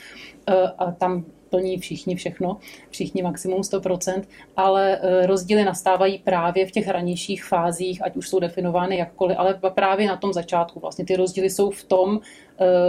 Eh, 0.48 0.54
a 0.78 0.92
tam 0.92 1.24
plní 1.54 1.78
všichni 1.78 2.16
všechno, 2.16 2.56
všichni 2.90 3.22
maximum 3.22 3.60
100%, 3.60 4.22
ale 4.56 4.98
e, 4.98 5.26
rozdíly 5.26 5.64
nastávají 5.64 6.18
právě 6.18 6.66
v 6.66 6.70
těch 6.70 6.88
ranějších 6.88 7.44
fázích, 7.44 8.04
ať 8.04 8.16
už 8.16 8.28
jsou 8.28 8.40
definovány 8.40 8.96
jakkoliv, 8.98 9.38
ale 9.38 9.60
právě 9.74 10.08
na 10.08 10.16
tom 10.16 10.32
začátku. 10.32 10.80
Vlastně 10.80 11.04
ty 11.04 11.16
rozdíly 11.16 11.50
jsou 11.50 11.70
v 11.70 11.84
tom, 11.84 12.20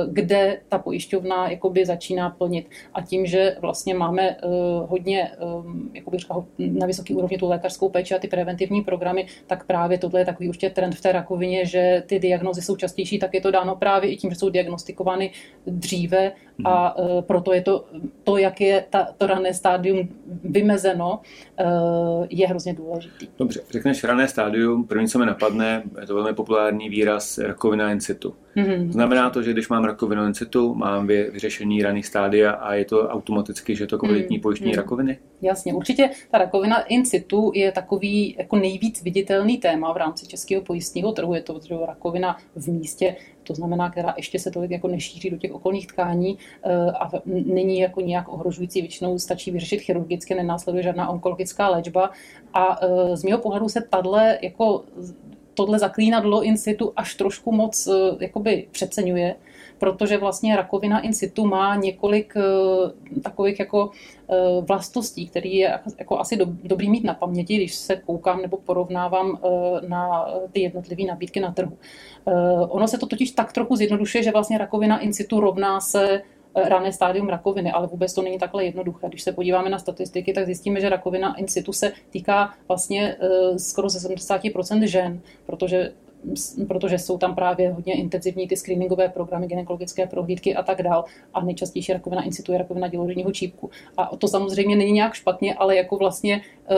kde 0.07 0.61
ta 0.69 0.77
pojišťovna 0.77 1.49
jakoby 1.49 1.85
začíná 1.85 2.29
plnit. 2.29 2.69
A 2.93 3.01
tím, 3.01 3.25
že 3.25 3.57
vlastně 3.61 3.93
máme 3.93 4.35
hodně 4.85 5.31
jakoby 5.93 6.17
říkal, 6.17 6.45
na 6.57 6.87
vysoké 6.87 7.15
úrovni 7.15 7.37
tu 7.37 7.49
lékařskou 7.49 7.89
péči 7.89 8.15
a 8.15 8.19
ty 8.19 8.27
preventivní 8.27 8.81
programy, 8.81 9.27
tak 9.47 9.65
právě 9.65 9.97
tohle 9.97 10.21
je 10.21 10.25
takový 10.25 10.49
určitě 10.49 10.69
trend 10.69 10.95
v 10.95 11.01
té 11.01 11.11
rakovině, 11.11 11.65
že 11.65 12.03
ty 12.07 12.19
diagnozy 12.19 12.61
jsou 12.61 12.75
častější, 12.75 13.19
tak 13.19 13.33
je 13.33 13.41
to 13.41 13.51
dáno 13.51 13.75
právě 13.75 14.11
i 14.11 14.17
tím, 14.17 14.29
že 14.29 14.35
jsou 14.35 14.49
diagnostikovány 14.49 15.31
dříve 15.67 16.31
a 16.63 16.97
uh, 16.97 17.21
proto 17.21 17.53
je 17.53 17.61
to, 17.61 17.85
to, 18.23 18.37
jak 18.37 18.61
je 18.61 18.85
ta, 18.89 19.07
to 19.17 19.27
rané 19.27 19.53
stádium 19.53 20.09
vymezeno, 20.43 21.19
je 22.29 22.47
hrozně 22.47 22.73
důležitý. 22.73 23.27
Dobře, 23.37 23.61
řekneš 23.71 24.03
rané 24.03 24.27
stádium, 24.27 24.87
první, 24.87 25.07
co 25.07 25.19
mi 25.19 25.25
napadne, 25.25 25.83
je 26.01 26.07
to 26.07 26.15
velmi 26.15 26.33
populární 26.33 26.89
výraz 26.89 27.37
rakovina 27.37 27.91
in 27.91 28.01
situ. 28.01 28.35
Mm-hmm. 28.55 28.91
Znamená 28.91 29.29
to, 29.29 29.43
že 29.43 29.53
když 29.53 29.69
mám 29.69 29.83
rakovinu 29.83 30.25
in 30.25 30.33
situ, 30.33 30.75
mám 30.75 31.07
vy, 31.07 31.29
vyřešení 31.33 31.83
raných 31.83 32.05
stádia 32.05 32.51
a 32.51 32.73
je 32.73 32.85
to 32.85 33.09
automaticky, 33.09 33.75
že 33.75 33.87
to 33.87 33.97
kvalitní 33.97 34.37
mm-hmm. 34.37 34.41
pojištění 34.41 34.71
mm-hmm. 34.71 34.77
rakoviny? 34.77 35.17
Jasně, 35.41 35.73
určitě 35.73 36.09
ta 36.31 36.37
rakovina 36.37 36.81
in 36.81 37.05
situ 37.05 37.51
je 37.55 37.71
takový 37.71 38.35
jako 38.39 38.55
nejvíc 38.55 39.03
viditelný 39.03 39.57
téma 39.57 39.93
v 39.93 39.97
rámci 39.97 40.27
českého 40.27 40.61
pojistního 40.61 41.11
trhu. 41.11 41.33
Je 41.33 41.41
to 41.41 41.59
že 41.67 41.75
rakovina 41.85 42.37
v 42.55 42.67
místě, 42.67 43.15
to 43.43 43.53
znamená, 43.53 43.89
která 43.89 44.13
ještě 44.17 44.39
se 44.39 44.51
tolik 44.51 44.71
jako 44.71 44.87
nešíří 44.87 45.29
do 45.29 45.37
těch 45.37 45.53
okolních 45.53 45.87
tkání 45.87 46.37
eh, 46.63 46.91
a 46.91 47.11
není 47.25 47.79
jako 47.79 48.01
nějak 48.01 48.33
ohrožující, 48.33 48.81
většinou 48.81 49.19
stačí 49.19 49.51
vyřešit 49.51 49.81
chirurgicky, 49.81 50.35
nenásleduje 50.35 50.83
žádná 50.83 51.09
onkologická 51.09 51.69
léčba. 51.69 52.11
A 52.53 52.79
eh, 52.81 53.17
z 53.17 53.23
mého 53.23 53.39
pohledu 53.39 53.69
se 53.69 53.81
tahle 53.89 54.39
jako 54.41 54.83
tohle 55.55 55.79
zaklínadlo 55.79 56.43
in 56.43 56.57
situ 56.57 56.93
až 56.95 57.15
trošku 57.15 57.51
moc 57.51 57.87
eh, 57.87 57.91
jakoby 58.19 58.67
přeceňuje, 58.71 59.35
protože 59.77 60.17
vlastně 60.17 60.55
rakovina 60.55 60.99
in 60.99 61.13
situ 61.13 61.47
má 61.47 61.75
několik 61.75 62.33
eh, 62.37 63.21
takových 63.21 63.59
jako 63.59 63.91
eh, 64.29 64.35
vlastností, 64.61 65.27
které 65.27 65.49
je 65.49 65.79
jako 65.99 66.19
asi 66.19 66.37
dobrý 66.63 66.89
mít 66.89 67.03
na 67.03 67.13
paměti, 67.13 67.55
když 67.55 67.75
se 67.75 67.95
koukám 67.95 68.41
nebo 68.41 68.57
porovnávám 68.57 69.39
na 69.87 70.27
ty 70.51 70.59
jednotlivé 70.59 71.03
nabídky 71.03 71.39
na 71.39 71.51
trhu. 71.51 71.77
Ono 72.69 72.87
se 72.87 72.97
to 72.97 73.05
totiž 73.05 73.31
tak 73.31 73.53
trochu 73.53 73.75
zjednodušuje, 73.75 74.23
že 74.23 74.31
vlastně 74.31 74.57
rakovina 74.57 74.99
in 74.99 75.13
situ 75.13 75.39
rovná 75.39 75.79
se 75.81 76.21
rané 76.55 76.93
stádium 76.93 77.29
rakoviny, 77.29 77.71
ale 77.71 77.87
vůbec 77.87 78.13
to 78.13 78.21
není 78.21 78.39
takhle 78.39 78.65
jednoduché. 78.65 79.07
Když 79.07 79.21
se 79.21 79.31
podíváme 79.31 79.69
na 79.69 79.79
statistiky, 79.79 80.33
tak 80.33 80.45
zjistíme, 80.45 80.81
že 80.81 80.89
rakovina 80.89 81.35
in 81.35 81.47
situ 81.47 81.73
se 81.73 81.91
týká 82.09 82.53
vlastně 82.67 83.15
eh, 83.19 83.59
skoro 83.59 83.89
ze 83.89 84.09
70% 84.09 84.83
žen, 84.83 85.21
protože 85.45 85.91
protože 86.67 86.99
jsou 86.99 87.17
tam 87.17 87.35
právě 87.35 87.71
hodně 87.71 87.93
intenzivní 87.93 88.47
ty 88.47 88.57
screeningové 88.57 89.09
programy, 89.09 89.47
gynekologické 89.47 90.07
prohlídky 90.07 90.55
a 90.55 90.63
tak 90.63 90.81
dál. 90.81 91.05
A 91.33 91.45
nejčastější 91.45 91.93
rakovina 91.93 92.23
in 92.23 92.31
situ 92.31 92.51
je 92.51 92.57
rakovina 92.57 92.87
děložního 92.87 93.31
čípku. 93.31 93.69
A 93.97 94.15
to 94.15 94.27
samozřejmě 94.27 94.75
není 94.75 94.91
nějak 94.91 95.13
špatně, 95.13 95.53
ale 95.53 95.75
jako 95.75 95.97
vlastně 95.97 96.41
eh, 96.69 96.75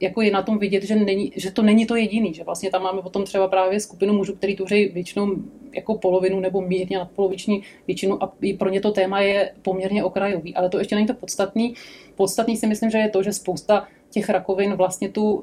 jako 0.00 0.22
je 0.22 0.30
na 0.30 0.42
tom 0.42 0.58
vidět, 0.58 0.82
že, 0.82 0.96
není, 0.96 1.32
že 1.36 1.50
to 1.50 1.62
není 1.62 1.86
to 1.86 1.96
jediný, 1.96 2.34
že 2.34 2.44
vlastně 2.44 2.70
tam 2.70 2.82
máme 2.82 3.02
potom 3.02 3.24
třeba 3.24 3.48
právě 3.48 3.80
skupinu 3.80 4.14
mužů, 4.14 4.34
který 4.34 4.56
tvoří 4.56 4.88
většinou 4.88 5.36
jako 5.74 5.94
polovinu 5.94 6.40
nebo 6.40 6.60
mírně 6.60 6.98
nadpoloviční 6.98 7.62
většinu 7.86 8.22
a 8.22 8.32
i 8.42 8.54
pro 8.54 8.68
ně 8.68 8.80
to 8.80 8.90
téma 8.90 9.20
je 9.20 9.52
poměrně 9.62 10.04
okrajový. 10.04 10.54
Ale 10.54 10.68
to 10.68 10.78
ještě 10.78 10.94
není 10.94 11.06
to 11.06 11.14
podstatný. 11.14 11.74
Podstatný 12.14 12.56
si 12.56 12.66
myslím, 12.66 12.90
že 12.90 12.98
je 12.98 13.08
to, 13.08 13.22
že 13.22 13.32
spousta 13.32 13.86
těch 14.10 14.28
rakovin 14.28 14.74
vlastně 14.74 15.08
tu 15.08 15.32
uh, 15.32 15.42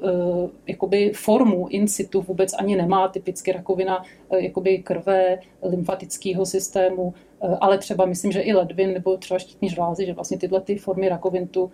jakoby 0.66 1.12
formu 1.14 1.68
in 1.68 1.88
situ 1.88 2.20
vůbec 2.20 2.54
ani 2.58 2.76
nemá. 2.76 3.08
Typicky 3.08 3.52
rakovina 3.52 4.02
uh, 4.02 4.38
jakoby 4.38 4.78
krve, 4.78 5.38
lymfatického 5.62 6.46
systému, 6.46 7.02
uh, 7.02 7.56
ale 7.60 7.78
třeba 7.78 8.06
myslím, 8.06 8.32
že 8.32 8.40
i 8.40 8.52
ledvin 8.52 8.92
nebo 8.92 9.16
třeba 9.16 9.38
štítní 9.38 9.68
žlázy, 9.68 10.06
že 10.06 10.12
vlastně 10.12 10.38
tyhle 10.38 10.60
ty 10.60 10.76
formy 10.76 11.08
rakovin 11.08 11.48
tu, 11.48 11.70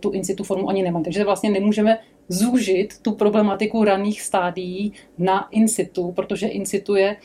tu 0.00 0.10
in 0.10 0.24
situ 0.24 0.44
formu 0.44 0.68
ani 0.68 0.82
nemají. 0.82 1.04
Takže 1.04 1.24
vlastně 1.24 1.50
nemůžeme 1.50 1.98
zúžit 2.28 3.02
tu 3.02 3.12
problematiku 3.12 3.84
raných 3.84 4.22
stádií 4.22 4.92
na 5.18 5.48
in 5.50 5.68
situ, 5.68 6.12
protože 6.12 6.46
in 6.46 6.66
situ 6.66 6.94
je 6.94 7.16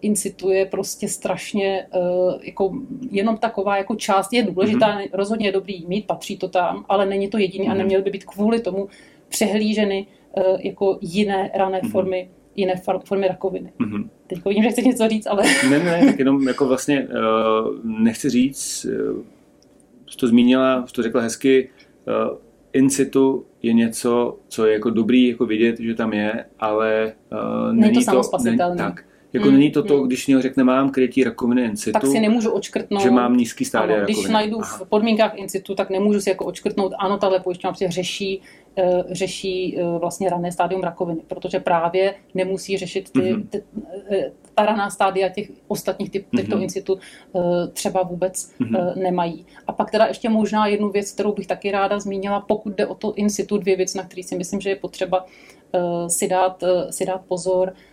incituje 0.00 0.66
prostě 0.66 1.08
strašně, 1.08 1.86
uh, 1.94 2.34
jako 2.42 2.72
jenom 3.10 3.36
taková 3.36 3.76
jako 3.76 3.94
část 3.94 4.32
je 4.32 4.42
důležitá, 4.42 4.98
mm-hmm. 4.98 5.08
rozhodně 5.12 5.48
je 5.48 5.52
dobrý 5.52 5.86
mít, 5.86 6.06
patří 6.06 6.36
to 6.36 6.48
tam, 6.48 6.84
ale 6.88 7.06
není 7.06 7.28
to 7.28 7.38
jediný 7.38 7.64
mm-hmm. 7.64 7.70
a 7.70 7.74
mhm. 7.74 7.78
neměly 7.78 8.02
by 8.02 8.10
být 8.10 8.24
kvůli 8.24 8.60
tomu 8.60 8.88
přehlíženy 9.28 10.06
uh, 10.36 10.60
jako 10.60 10.98
jiné 11.00 11.50
rané 11.54 11.80
mm-hmm. 11.80 11.90
formy, 11.90 12.30
jiné 12.56 12.74
formy 13.04 13.28
rakoviny. 13.28 13.72
Mm-hmm. 13.80 14.08
Teď 14.26 14.44
vidím, 14.44 14.62
že 14.62 14.70
chci 14.70 14.82
něco 14.82 15.08
říct, 15.08 15.26
ale... 15.26 15.42
Ne, 15.70 15.78
ne, 15.78 16.06
tak 16.06 16.18
jenom 16.18 16.48
jako 16.48 16.66
vlastně 16.66 17.08
uh, 17.08 17.74
nechci 17.84 18.30
říct, 18.30 18.86
uh, 19.12 19.22
to 20.20 20.26
zmínila, 20.26 20.86
to 20.92 21.02
řekla 21.02 21.20
hezky, 21.20 21.70
uh, 22.06 22.38
in 22.72 22.90
situ 22.90 23.46
je 23.62 23.72
něco, 23.72 24.38
co 24.48 24.66
je 24.66 24.72
jako 24.72 24.90
dobrý 24.90 25.28
jako 25.28 25.46
vidět, 25.46 25.80
že 25.80 25.94
tam 25.94 26.12
je, 26.12 26.44
ale 26.58 27.12
uh, 27.32 27.72
není, 27.72 27.92
není 27.92 28.04
to, 28.04 28.22
to 28.22 28.76
tak. 28.76 29.04
Jako 29.32 29.48
hmm, 29.48 29.54
není 29.54 29.70
to 29.70 29.82
to, 29.82 29.98
hmm. 29.98 30.06
když 30.06 30.26
někdo 30.26 30.42
řekne, 30.42 30.64
mám 30.64 30.90
krytí 30.90 31.24
rakoviny 31.24 31.64
in 31.64 31.76
situ, 31.76 31.92
tak 31.92 32.06
si 32.06 32.20
nemůžu 32.20 32.50
očkrtnout, 32.50 33.02
že 33.02 33.10
mám 33.10 33.36
nízký 33.36 33.64
stádia 33.64 33.96
ano, 33.96 34.04
Když 34.04 34.28
najdu 34.28 34.60
Aha. 34.62 34.78
v 34.78 34.88
podmínkách 34.88 35.34
in 35.34 35.48
situ, 35.48 35.74
tak 35.74 35.90
nemůžu 35.90 36.20
si 36.20 36.28
jako 36.28 36.44
očkrtnout, 36.44 36.92
ano, 36.98 37.18
tahle 37.18 37.40
pojišťovna 37.40 37.70
prostě 37.70 37.90
řeší, 37.90 38.40
uh, 38.78 39.02
řeší 39.10 39.76
uh, 39.76 39.98
vlastně 39.98 40.30
rané 40.30 40.52
stádium 40.52 40.82
rakoviny, 40.82 41.20
protože 41.26 41.60
právě 41.60 42.14
nemusí 42.34 42.78
řešit 42.78 43.10
ty, 43.10 43.20
mm-hmm. 43.20 43.48
ty, 43.48 43.62
uh, 43.74 43.84
ta 44.54 44.66
raná 44.66 44.90
stádia 44.90 45.28
těch 45.28 45.50
ostatních 45.68 46.10
typ, 46.10 46.26
těchto 46.36 46.56
mm-hmm. 46.56 46.62
in 46.62 46.70
situ 46.70 46.98
uh, 47.32 47.42
třeba 47.72 48.02
vůbec 48.02 48.52
mm-hmm. 48.60 48.88
uh, 48.88 49.02
nemají. 49.02 49.46
A 49.66 49.72
pak 49.72 49.90
teda 49.90 50.06
ještě 50.06 50.28
možná 50.28 50.66
jednu 50.66 50.90
věc, 50.90 51.12
kterou 51.12 51.32
bych 51.32 51.46
taky 51.46 51.70
ráda 51.70 51.98
zmínila, 51.98 52.40
pokud 52.40 52.74
jde 52.74 52.86
o 52.86 52.94
to 52.94 53.14
in 53.14 53.30
situ, 53.30 53.58
dvě 53.58 53.76
věci, 53.76 53.98
na 53.98 54.04
které 54.04 54.22
si 54.22 54.36
myslím, 54.36 54.60
že 54.60 54.70
je 54.70 54.76
potřeba 54.76 55.24
uh, 55.24 56.06
si, 56.08 56.28
dát, 56.28 56.62
uh, 56.62 56.90
si 56.90 57.06
dát 57.06 57.22
pozor. 57.28 57.72
Eh, 57.72 57.89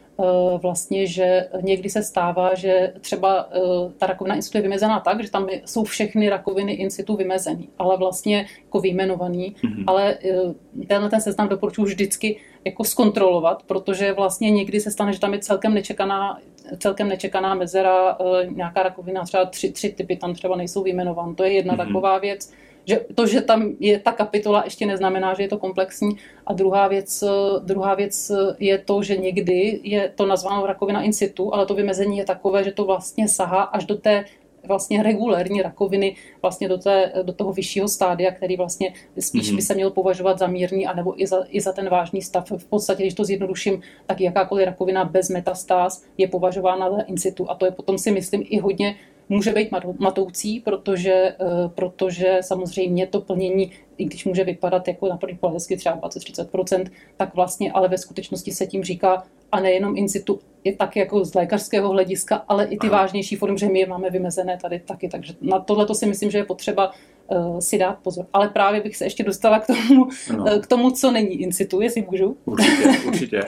vlastně, 0.62 1.08
že 1.08 1.48
někdy 1.62 1.90
se 1.90 2.04
stává, 2.04 2.56
že 2.56 2.94
třeba 3.02 3.50
eh, 3.52 3.60
ta 3.98 4.08
rakovina 4.08 4.36
in 4.36 4.42
situ 4.42 4.58
je 4.58 4.62
vymezená 4.62 5.00
tak, 5.00 5.24
že 5.24 5.32
tam 5.32 5.48
jsou 5.66 5.84
všechny 5.84 6.30
rakoviny 6.30 6.74
in 6.74 6.92
situ 6.92 7.16
vymezený, 7.16 7.70
ale 7.80 7.98
vlastně 7.98 8.46
jako 8.66 8.80
vyjmenovaný, 8.80 9.56
mm-hmm. 9.64 9.84
ale 9.88 10.18
eh, 10.26 10.86
tenhle 10.88 11.10
ten 11.10 11.22
seznam 11.22 11.50
doporučuji 11.50 11.84
vždycky 11.84 12.40
jako 12.66 12.84
zkontrolovat, 12.84 13.64
protože 13.64 14.14
vlastně 14.14 14.52
někdy 14.52 14.80
se 14.80 14.92
stane, 14.92 15.14
že 15.14 15.20
tam 15.20 15.34
je 15.34 15.40
celkem 15.40 15.74
nečekaná, 15.74 16.40
celkem 16.78 17.10
nečekaná 17.10 17.56
mezera, 17.56 18.18
nějaká 18.50 18.84
rakovina, 18.84 19.24
třeba 19.24 19.46
tři, 19.46 19.72
tři 19.72 19.90
typy 19.90 20.16
tam 20.16 20.34
třeba 20.34 20.56
nejsou 20.56 20.84
vyjmenovány. 20.84 21.36
To 21.36 21.44
je 21.44 21.52
jedna 21.52 21.74
mm-hmm. 21.74 21.88
taková 21.88 22.18
věc 22.18 22.52
že 22.88 23.06
to, 23.16 23.28
že 23.28 23.42
tam 23.42 23.76
je 23.80 24.00
ta 24.00 24.12
kapitola, 24.12 24.64
ještě 24.64 24.86
neznamená, 24.86 25.34
že 25.34 25.44
je 25.44 25.48
to 25.48 25.58
komplexní. 25.58 26.18
A 26.46 26.54
druhá 26.54 26.88
věc, 26.88 27.24
druhá 27.64 27.96
věc 27.96 28.32
je 28.60 28.78
to, 28.78 29.04
že 29.04 29.18
někdy 29.18 29.80
je 29.84 30.12
to 30.16 30.26
nazváno 30.26 30.66
rakovina 30.66 31.02
in 31.02 31.14
situ, 31.14 31.54
ale 31.54 31.66
to 31.66 31.76
vymezení 31.76 32.18
je 32.18 32.26
takové, 32.26 32.64
že 32.64 32.72
to 32.72 32.86
vlastně 32.86 33.28
sahá 33.28 33.64
až 33.64 33.86
do 33.86 33.98
té 33.98 34.26
vlastně 34.68 35.04
regulérní 35.04 35.62
rakoviny, 35.62 36.16
vlastně 36.42 36.70
do, 36.70 36.78
té, 36.78 37.12
do 37.24 37.34
toho 37.34 37.54
vyššího 37.54 37.88
stádia, 37.88 38.32
který 38.32 38.58
vlastně 38.58 38.94
spíš 39.20 39.52
mm-hmm. 39.52 39.56
by 39.56 39.62
se 39.62 39.74
měl 39.76 39.90
považovat 39.90 40.40
za 40.40 40.48
mírný, 40.48 40.88
anebo 40.88 41.22
i 41.22 41.28
za, 41.28 41.46
i 41.50 41.62
za 41.62 41.72
ten 41.72 41.90
vážný 41.90 42.22
stav. 42.22 42.52
V 42.58 42.66
podstatě, 42.66 43.04
když 43.04 43.14
to 43.14 43.26
zjednoduším, 43.26 43.82
tak 44.06 44.22
jakákoliv 44.22 44.66
rakovina 44.66 45.06
bez 45.06 45.30
metastáz 45.30 46.04
je 46.18 46.28
považována 46.28 46.92
za 46.92 47.02
in 47.02 47.18
situ 47.18 47.52
a 47.52 47.56
to 47.56 47.66
je 47.66 47.72
potom 47.72 47.98
si 47.98 48.12
myslím 48.12 48.44
i 48.46 48.60
hodně 48.60 48.96
může 49.30 49.54
být 49.54 49.70
matoucí, 50.00 50.60
protože, 50.60 51.12
eh, 51.14 51.36
protože 51.76 52.38
samozřejmě 52.42 53.08
to 53.08 53.22
plnění, 53.22 53.72
i 53.98 54.06
když 54.06 54.26
může 54.26 54.44
vypadat 54.44 54.88
jako 54.88 55.08
na 55.08 55.18
první 55.18 55.38
pohled 55.38 55.54
hezky 55.56 55.78
třeba 55.78 55.96
20-30%, 55.96 56.92
tak 57.18 57.36
vlastně 57.36 57.72
ale 57.72 57.88
ve 57.88 57.98
skutečnosti 57.98 58.52
se 58.52 58.68
tím 58.68 58.84
říká 58.84 59.24
a 59.52 59.60
nejenom 59.60 59.98
in 59.98 60.10
situ, 60.10 60.40
je 60.64 60.76
tak 60.76 60.96
jako 60.96 61.26
z 61.26 61.34
lékařského 61.34 61.90
hlediska, 61.90 62.36
ale 62.48 62.66
i 62.66 62.78
ty 62.78 62.88
Aha. 62.88 62.98
vážnější 62.98 63.36
formy, 63.36 63.60
že 63.60 63.70
my 63.70 63.80
je 63.80 63.88
máme 63.88 64.10
vymezené 64.10 64.58
tady 64.62 64.80
taky. 64.80 65.10
Takže 65.10 65.34
na 65.42 65.60
tohle 65.60 65.86
to 65.86 65.96
si 65.96 66.06
myslím, 66.06 66.32
že 66.32 66.38
je 66.38 66.46
potřeba 66.46 66.92
uh, 67.28 67.60
si 67.60 67.78
dát 67.78 68.00
pozor. 68.04 68.26
Ale 68.34 68.50
právě 68.50 68.82
bych 68.82 68.98
se 68.98 69.06
ještě 69.06 69.24
dostala 69.24 69.60
k 69.60 69.68
tomu, 69.68 70.08
no. 70.34 70.44
uh, 70.44 70.60
k 70.60 70.68
tomu 70.68 70.92
co 70.92 71.12
není 71.12 71.42
in 71.42 71.52
situ, 71.52 71.82
jestli 71.82 72.06
můžu. 72.12 72.38
Určitě, 72.46 72.90
určitě. 73.08 73.44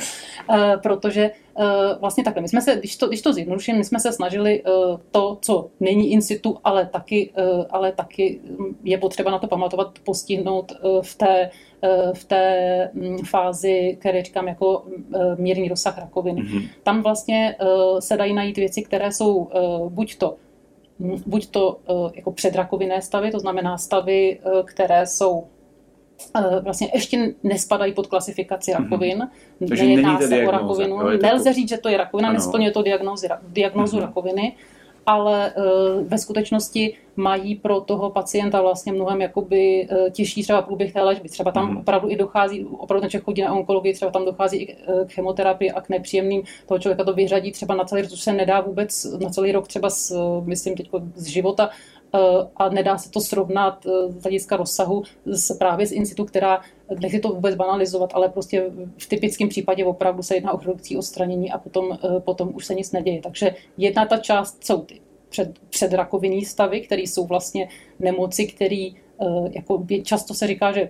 uh, 0.50 0.56
protože 0.84 1.32
vlastně 2.00 2.24
takhle, 2.24 2.42
my 2.42 2.48
jsme 2.48 2.62
se, 2.62 2.76
když 2.76 2.98
to, 2.98 3.08
když 3.08 3.22
to 3.22 3.34
zjednoduším, 3.34 3.78
my 3.78 3.84
jsme 3.84 4.00
se 4.00 4.12
snažili 4.12 4.64
to, 5.12 5.38
co 5.42 5.70
není 5.80 6.12
in 6.12 6.22
situ, 6.22 6.58
ale 6.64 6.86
taky, 6.86 7.34
ale 7.70 7.92
taky 7.92 8.40
je 8.84 8.98
potřeba 8.98 9.32
na 9.32 9.40
to 9.40 9.48
pamatovat, 9.48 10.00
postihnout 10.04 10.72
v 11.02 11.16
té 11.16 11.50
v 12.14 12.24
té 12.24 12.90
mm, 12.94 13.18
fázi, 13.18 13.98
které 14.00 14.24
říkám 14.24 14.48
jako 14.48 14.86
mírný 15.38 15.70
rozsah 15.70 15.98
rakoviny. 15.98 16.42
Mm-hmm. 16.42 16.70
Tam 16.84 17.04
vlastně 17.04 17.56
se 18.00 18.18
dají 18.18 18.34
najít 18.34 18.58
věci, 18.58 18.82
které 18.82 19.12
jsou 19.12 19.50
buď 19.90 20.18
to 20.18 20.36
buď 21.26 21.50
to 21.52 21.80
eh, 21.90 22.12
jako 22.16 22.32
předrakovinné 22.32 23.02
stavy, 23.02 23.32
to 23.32 23.40
znamená 23.40 23.78
stavy, 23.78 24.40
eh, 24.40 24.64
které 24.64 25.08
jsou 25.08 25.48
vlastně 26.62 26.90
ještě 26.94 27.34
nespadají 27.44 27.94
pod 27.94 28.08
klasifikaci 28.08 28.72
mhm. 28.72 28.84
rakovin. 28.84 29.18
Mm-hmm. 29.20 29.68
Takže 29.68 29.84
Nejedná 29.84 30.20
se 30.20 30.48
o 30.48 30.52
rakovinu. 30.52 30.96
Jo, 30.96 31.20
Nelze 31.22 31.54
říct, 31.54 31.70
že 31.70 31.78
to 31.78 31.90
je 31.90 31.98
rakovina, 31.98 32.34
nesplňuje 32.34 32.72
to 32.72 32.82
diagnózu, 32.82 33.28
diagnózu 33.48 33.98
mm-hmm. 33.98 34.02
rakoviny, 34.02 34.56
ale 35.06 35.54
uh, 35.58 36.08
ve 36.08 36.18
skutečnosti 36.18 36.98
mají 37.16 37.56
pro 37.56 37.82
toho 37.82 38.10
pacienta 38.10 38.62
vlastně 38.62 38.92
mnohem 38.94 39.22
jakoby 39.22 39.88
uh, 39.92 40.10
těžší 40.10 40.44
třeba 40.44 40.62
průběh 40.62 40.94
té 40.94 41.02
léčby. 41.02 41.30
Třeba 41.30 41.52
tam 41.52 41.76
mm-hmm. 41.76 41.80
opravdu 41.80 42.10
i 42.10 42.16
dochází, 42.16 42.66
opravdu 42.66 43.02
ten 43.02 43.10
člověk 43.10 43.26
chodí 43.26 43.42
na 43.42 43.54
onkologii, 43.54 43.94
třeba 43.94 44.12
tam 44.12 44.26
dochází 44.26 44.58
i 44.58 44.76
k 45.08 45.14
chemoterapii 45.14 45.72
a 45.72 45.82
k 45.82 45.90
nepříjemným, 45.90 46.44
toho 46.66 46.80
člověka 46.80 47.04
to 47.04 47.14
vyřadí 47.14 47.52
třeba 47.52 47.76
na 47.76 47.84
celý 47.84 48.02
rok, 48.02 48.10
což 48.12 48.22
se 48.22 48.34
nedá 48.34 48.62
vůbec 48.62 49.04
na 49.24 49.30
celý 49.30 49.52
rok 49.52 49.68
třeba 49.68 49.90
s, 49.90 50.16
myslím 50.46 50.76
teď 50.76 50.90
z 51.16 51.26
života, 51.26 51.70
a 52.56 52.70
nedá 52.70 52.98
se 52.98 53.12
to 53.12 53.22
srovnat 53.22 53.86
z 54.08 54.24
hlediska 54.24 54.58
rozsahu 54.58 55.04
s, 55.26 55.58
právě 55.58 55.88
z 55.88 55.92
institu, 55.92 56.26
která, 56.26 56.62
nechci 57.02 57.20
to 57.20 57.30
vůbec 57.30 57.56
banalizovat, 57.56 58.10
ale 58.14 58.30
prostě 58.30 58.72
v 58.98 59.08
typickém 59.08 59.50
případě 59.50 59.86
opravdu 59.86 60.24
se 60.24 60.36
jedná 60.36 60.54
o 60.54 60.58
chirurgické 60.58 60.98
odstranění 60.98 61.52
a 61.52 61.58
potom, 61.58 61.98
eh, 62.04 62.20
potom 62.20 62.52
už 62.54 62.66
se 62.66 62.74
nic 62.74 62.92
neděje. 62.92 63.22
Takže 63.22 63.56
jedna 63.78 64.06
ta 64.06 64.18
část 64.18 64.66
jsou 64.66 64.82
ty 64.82 65.02
před, 65.30 65.60
předrakovinní 65.70 66.46
stavy, 66.46 66.82
které 66.82 67.02
jsou 67.02 67.26
vlastně 67.26 67.70
nemoci, 68.00 68.48
které 68.48 68.90
jako 69.52 69.86
často 70.04 70.34
se 70.34 70.48
říká, 70.48 70.72
že, 70.72 70.90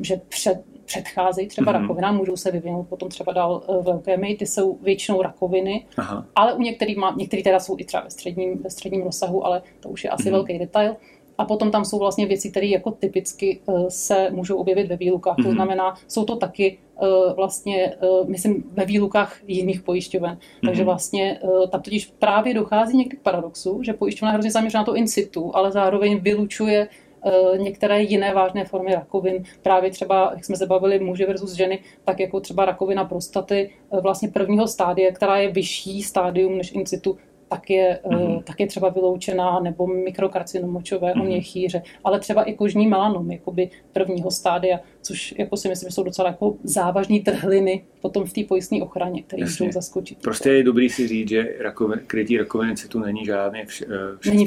že 0.00 0.20
před, 0.28 0.62
předcházejí 0.84 1.48
třeba 1.48 1.72
mm-hmm. 1.72 1.80
rakovina, 1.80 2.12
můžou 2.12 2.36
se 2.36 2.50
vyvinout 2.50 2.88
potom 2.88 3.08
třeba 3.08 3.32
dál 3.32 3.62
eh, 3.68 3.72
leukémii, 3.72 4.36
ty 4.36 4.46
jsou 4.46 4.78
většinou 4.82 5.22
rakoviny, 5.22 5.86
Aha. 5.96 6.26
ale 6.34 6.54
u 6.54 6.62
některých, 6.62 6.96
má, 6.96 7.14
některý 7.18 7.42
teda 7.42 7.60
jsou 7.60 7.76
i 7.78 7.84
třeba 7.84 8.02
ve 8.02 8.10
středním, 8.10 8.62
ve 8.62 8.70
středním 8.70 9.02
rozsahu, 9.02 9.46
ale 9.46 9.62
to 9.80 9.88
už 9.88 10.04
je 10.04 10.10
asi 10.10 10.22
mm-hmm. 10.22 10.32
velký 10.32 10.58
detail. 10.58 10.96
A 11.38 11.44
potom 11.44 11.70
tam 11.70 11.84
jsou 11.84 11.98
vlastně 11.98 12.26
věci, 12.26 12.50
které 12.50 12.66
jako 12.66 12.90
typicky 12.90 13.60
uh, 13.66 13.88
se 13.88 14.30
můžou 14.30 14.56
objevit 14.56 14.88
ve 14.88 14.96
výlukách. 14.96 15.36
Mm-hmm. 15.36 15.42
To 15.42 15.48
mhm. 15.48 15.56
znamená, 15.56 15.94
jsou 16.08 16.24
to 16.24 16.36
taky 16.36 16.78
uh, 17.02 17.32
vlastně, 17.36 17.96
uh, 18.02 18.28
myslím, 18.28 18.64
ve 18.72 18.84
výlukách 18.84 19.40
jiných 19.46 19.82
pojišťoven. 19.82 20.34
Mm-hmm. 20.34 20.66
Takže 20.66 20.84
vlastně 20.84 21.40
tam 21.70 21.82
totiž 21.82 22.06
právě 22.18 22.54
dochází 22.54 22.96
někdy 22.96 23.16
k 23.16 23.22
paradoxu, 23.22 23.82
že 23.82 23.92
pojišťovna 23.92 24.32
hrozně 24.32 24.50
zaměřená 24.50 24.80
na 24.80 24.84
to 24.84 24.94
in 24.94 25.08
situ, 25.08 25.56
ale 25.56 25.72
zároveň 25.72 26.18
vylučuje 26.18 26.88
Eh, 27.24 27.58
některé 27.58 28.02
jiné 28.02 28.34
vážné 28.34 28.64
formy 28.64 28.94
rakovin, 28.94 29.44
právě 29.62 29.90
třeba, 29.90 30.30
jak 30.34 30.44
jsme 30.44 30.56
se 30.56 30.66
bavili, 30.66 30.98
muži 30.98 31.24
versus 31.24 31.52
ženy, 31.52 31.78
tak 32.04 32.20
jako 32.20 32.40
třeba 32.40 32.64
rakovina 32.64 33.04
prostaty 33.04 33.70
eh, 33.92 34.00
vlastně 34.00 34.28
prvního 34.28 34.66
stádie, 34.66 35.12
která 35.12 35.36
je 35.36 35.52
vyšší 35.52 36.02
stádium 36.02 36.58
než 36.58 36.72
in 36.72 36.86
situ, 36.86 37.18
tak 37.48 37.70
je, 37.70 38.00
mm-hmm. 38.04 38.42
tak 38.42 38.60
je 38.60 38.66
třeba 38.66 38.88
vyloučená, 38.88 39.60
nebo 39.60 39.86
mikrokarcinom 39.86 40.70
močového 40.70 41.14
mm-hmm. 41.14 41.26
měchýře, 41.26 41.82
ale 42.04 42.20
třeba 42.20 42.42
i 42.42 42.54
kožní 42.54 42.86
melanom, 42.86 43.30
jakoby 43.30 43.70
prvního 43.92 44.30
stádia, 44.30 44.80
což 45.02 45.34
jako 45.38 45.56
si 45.56 45.68
myslím, 45.68 45.90
že 45.90 45.94
jsou 45.94 46.02
docela 46.02 46.28
jako 46.28 46.56
závažní 46.62 47.20
trhliny 47.20 47.84
potom 48.00 48.24
v 48.24 48.32
té 48.32 48.40
pojistné 48.48 48.82
ochraně, 48.82 49.22
které 49.22 49.42
můžou 49.44 49.72
zaskočit. 49.72 50.18
Prostě 50.22 50.50
je 50.50 50.62
dobrý 50.62 50.88
si 50.88 51.08
říct, 51.08 51.28
že 51.28 51.54
rakovin, 51.60 52.00
krytí 52.06 52.38
rakoviny 52.38 52.74
tu 52.88 52.98
není 52.98 53.24
žádné 53.24 53.64
vš, 53.64 53.84
není 54.30 54.46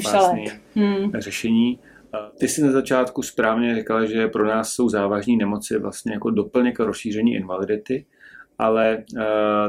hmm. 0.74 1.12
řešení. 1.18 1.78
Ty 2.38 2.48
jsi 2.48 2.62
na 2.62 2.72
začátku 2.72 3.22
správně 3.22 3.74
říkala, 3.74 4.04
že 4.04 4.28
pro 4.28 4.46
nás 4.46 4.68
jsou 4.68 4.88
závažní 4.88 5.36
nemoci 5.36 5.78
vlastně 5.78 6.12
jako 6.12 6.30
doplněk 6.30 6.80
rozšíření 6.80 7.34
invalidity, 7.34 8.04
ale 8.62 9.04
uh, 9.16 9.22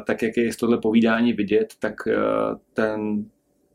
tak, 0.08 0.22
jak 0.22 0.38
je 0.38 0.54
z 0.54 0.58
tohle 0.58 0.78
povídání 0.78 1.34
vidět, 1.34 1.74
tak 1.80 1.94
uh, 2.08 2.14
ten, 2.74 3.26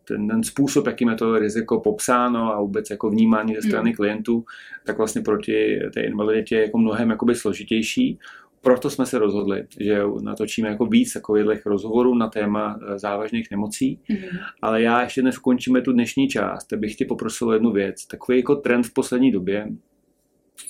ten, 0.04 0.28
ten 0.28 0.42
způsob, 0.42 0.86
jakým 0.86 1.08
je 1.08 1.14
to 1.14 1.38
riziko 1.38 1.80
popsáno 1.80 2.54
a 2.54 2.60
vůbec 2.60 2.90
jako 2.90 3.10
vnímání 3.10 3.54
ze 3.54 3.62
strany 3.62 3.90
hmm. 3.90 3.96
klientů, 3.96 4.44
tak 4.86 4.98
vlastně 4.98 5.22
proti 5.22 5.80
té 5.94 6.00
invaliditě 6.00 6.56
je 6.56 6.62
jako 6.62 6.78
mnohem 6.78 7.10
jakoby 7.10 7.34
složitější 7.34 8.18
proto 8.60 8.90
jsme 8.90 9.06
se 9.06 9.18
rozhodli, 9.18 9.64
že 9.80 10.02
natočíme 10.22 10.68
jako 10.68 10.86
víc 10.86 11.12
takových 11.12 11.66
rozhovorů 11.66 12.14
na 12.14 12.28
téma 12.28 12.78
eh, 12.82 12.98
závažných 12.98 13.50
nemocí, 13.50 14.00
mm-hmm. 14.10 14.38
ale 14.62 14.82
já 14.82 15.02
ještě 15.02 15.22
než 15.22 15.38
ukončíme 15.38 15.80
tu 15.80 15.92
dnešní 15.92 16.28
část, 16.28 16.64
tak 16.64 16.78
bych 16.78 16.94
tě 16.94 17.04
poprosil 17.04 17.52
jednu 17.52 17.72
věc. 17.72 18.06
Takový 18.06 18.38
jako 18.38 18.56
trend 18.56 18.82
v 18.82 18.92
poslední 18.92 19.32
době 19.32 19.68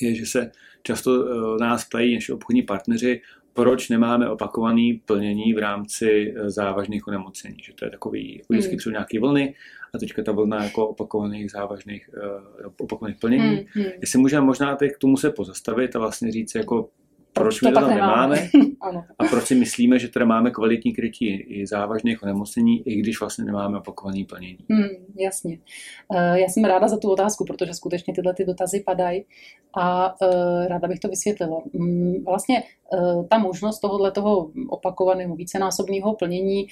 je, 0.01 0.15
že 0.15 0.27
se 0.27 0.51
často 0.83 1.27
eh, 1.27 1.65
nás 1.65 1.85
ptají 1.85 2.15
naši 2.15 2.33
obchodní 2.33 2.63
partneři, 2.63 3.21
proč 3.63 3.89
nemáme 3.89 4.31
opakované 4.31 4.99
plnění 5.05 5.55
v 5.55 5.59
rámci 5.59 6.35
eh, 6.37 6.51
závažných 6.51 7.09
onemocnění. 7.09 7.57
Že 7.63 7.73
to 7.73 7.85
je 7.85 7.91
takový, 7.91 8.37
jako 8.37 8.53
vždycky 8.53 8.77
mm. 8.87 8.93
nějaké 8.93 9.21
vlny 9.21 9.55
a 9.95 9.99
teďka 9.99 10.23
ta 10.23 10.33
vlna 10.33 10.65
jako 10.65 10.89
opakovaných 10.89 11.51
závažných 11.51 12.11
opakovaných 12.81 13.17
plnění. 13.21 13.67
Mm, 13.77 13.83
mm. 13.83 13.91
Jestli 14.01 14.19
můžeme 14.19 14.47
možná 14.47 14.77
teď 14.77 14.93
k 14.93 14.99
tomu 14.99 15.17
se 15.17 15.31
pozastavit 15.31 15.97
a 15.97 15.99
vlastně 15.99 16.33
říct, 16.33 16.55
jako 16.55 16.89
proč 17.39 17.63
my 17.63 17.69
to 17.69 17.81
tam 17.81 17.91
nemáme, 17.91 18.49
nemáme 18.55 19.07
a 19.19 19.25
proč 19.25 19.45
si 19.45 19.55
myslíme, 19.55 19.99
že 19.99 20.09
teda 20.09 20.25
máme 20.25 20.51
kvalitní 20.51 20.93
krytí 20.93 21.37
i 21.37 21.67
závažných 21.67 22.23
onemocnění, 22.23 22.89
i 22.89 22.97
když 22.97 23.21
vlastně 23.21 23.45
nemáme 23.45 23.79
opakovaný 23.79 24.25
plnění. 24.25 24.59
Hmm, 24.71 24.89
jasně. 25.19 25.59
Eh, 26.17 26.41
já 26.41 26.49
jsem 26.49 26.65
ráda 26.65 26.89
za 26.89 26.97
tu 26.99 27.11
otázku, 27.11 27.45
protože 27.45 27.75
skutečně 27.75 28.15
tyhle 28.15 28.35
ty 28.35 28.45
dotazy 28.45 28.83
padají 28.87 29.25
a 29.79 30.15
eh, 30.23 30.69
ráda 30.69 30.89
bych 30.89 31.01
to 31.01 31.09
vysvětlila. 31.09 31.63
Mm, 31.73 32.25
vlastně 32.25 32.63
eh, 32.63 32.88
ta 33.31 33.39
možnost 33.39 33.81
tohohle 33.81 34.11
toho 34.11 34.51
opakovaného 34.69 35.37
vícenásobného 35.37 36.15
plnění, 36.15 36.67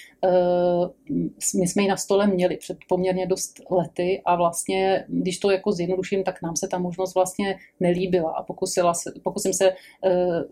my 1.58 1.66
jsme 1.66 1.82
ji 1.82 1.88
na 1.88 1.96
stole 1.96 2.26
měli 2.26 2.56
před 2.56 2.78
poměrně 2.88 3.26
dost 3.26 3.60
lety 3.70 4.22
a 4.24 4.36
vlastně, 4.36 5.04
když 5.08 5.38
to 5.38 5.50
jako 5.50 5.72
zjednoduším, 5.72 6.24
tak 6.24 6.42
nám 6.42 6.56
se 6.56 6.68
ta 6.68 6.78
možnost 6.78 7.14
vlastně 7.14 7.58
nelíbila 7.80 8.30
a 8.30 8.42
pokusila 8.42 8.94
se, 8.94 9.12
pokusím 9.24 9.52
se 9.52 9.74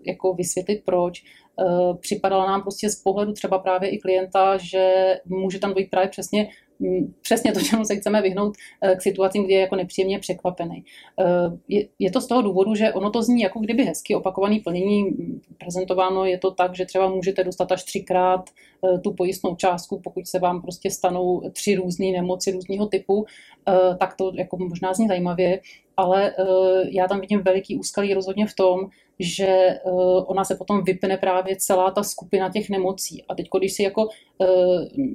jako 0.07 0.35
vysvětlit 0.35 0.83
proč. 0.85 1.23
Eh, 1.61 1.95
připadala 2.01 2.47
nám 2.47 2.63
prostě 2.63 2.91
z 2.91 3.03
pohledu 3.03 3.33
třeba 3.33 3.59
právě 3.59 3.91
i 3.91 3.99
klienta, 3.99 4.57
že 4.57 5.15
může 5.25 5.59
tam 5.59 5.75
dojít 5.75 5.91
právě 5.91 6.09
přesně 6.09 6.49
přesně 7.23 7.53
to, 7.53 7.61
čemu 7.71 7.85
se 7.85 7.97
chceme 7.97 8.23
vyhnout 8.23 8.57
eh, 8.83 8.97
k 8.97 9.03
situacím, 9.03 9.45
kdy 9.45 9.55
je 9.55 9.61
jako 9.61 9.77
nepříjemně 9.77 10.19
překvapený. 10.19 10.85
Eh, 11.21 11.85
je, 11.99 12.11
to 12.11 12.21
z 12.21 12.27
toho 12.27 12.43
důvodu, 12.43 12.75
že 12.75 12.93
ono 12.93 13.11
to 13.11 13.23
zní 13.23 13.43
jako 13.43 13.61
kdyby 13.61 13.85
hezky 13.85 14.15
opakovaný 14.15 14.61
plnění 14.61 15.17
prezentováno, 15.59 16.25
je 16.25 16.39
to 16.39 16.51
tak, 16.51 16.77
že 16.77 16.87
třeba 16.87 17.09
můžete 17.09 17.45
dostat 17.45 17.73
až 17.73 17.85
třikrát 17.85 18.51
tu 19.05 19.13
pojistnou 19.13 19.55
částku, 19.55 20.01
pokud 20.05 20.27
se 20.27 20.39
vám 20.39 20.63
prostě 20.63 20.91
stanou 20.91 21.43
tři 21.53 21.75
různé 21.75 22.07
nemoci 22.07 22.53
různého 22.53 22.87
typu, 22.87 23.27
tak 23.99 24.17
to 24.17 24.33
jako 24.35 24.57
možná 24.57 24.95
zní 24.95 25.09
zajímavě, 25.09 25.61
ale 25.97 26.35
já 26.89 27.09
tam 27.09 27.21
vidím 27.21 27.43
veliký 27.43 27.77
úskalí 27.79 28.15
rozhodně 28.15 28.47
v 28.47 28.55
tom, 28.55 28.91
že 29.19 29.47
eh, 29.47 29.81
ona 30.27 30.45
se 30.45 30.55
potom 30.55 30.85
vypne 30.85 31.17
právě 31.17 31.57
celá 31.57 31.91
ta 31.91 32.03
skupina 32.03 32.51
těch 32.51 32.71
nemocí. 32.71 33.25
A 33.29 33.35
teď, 33.35 33.47
když 33.59 33.73
si 33.73 33.83
jako 33.83 34.09
eh, 34.43 34.47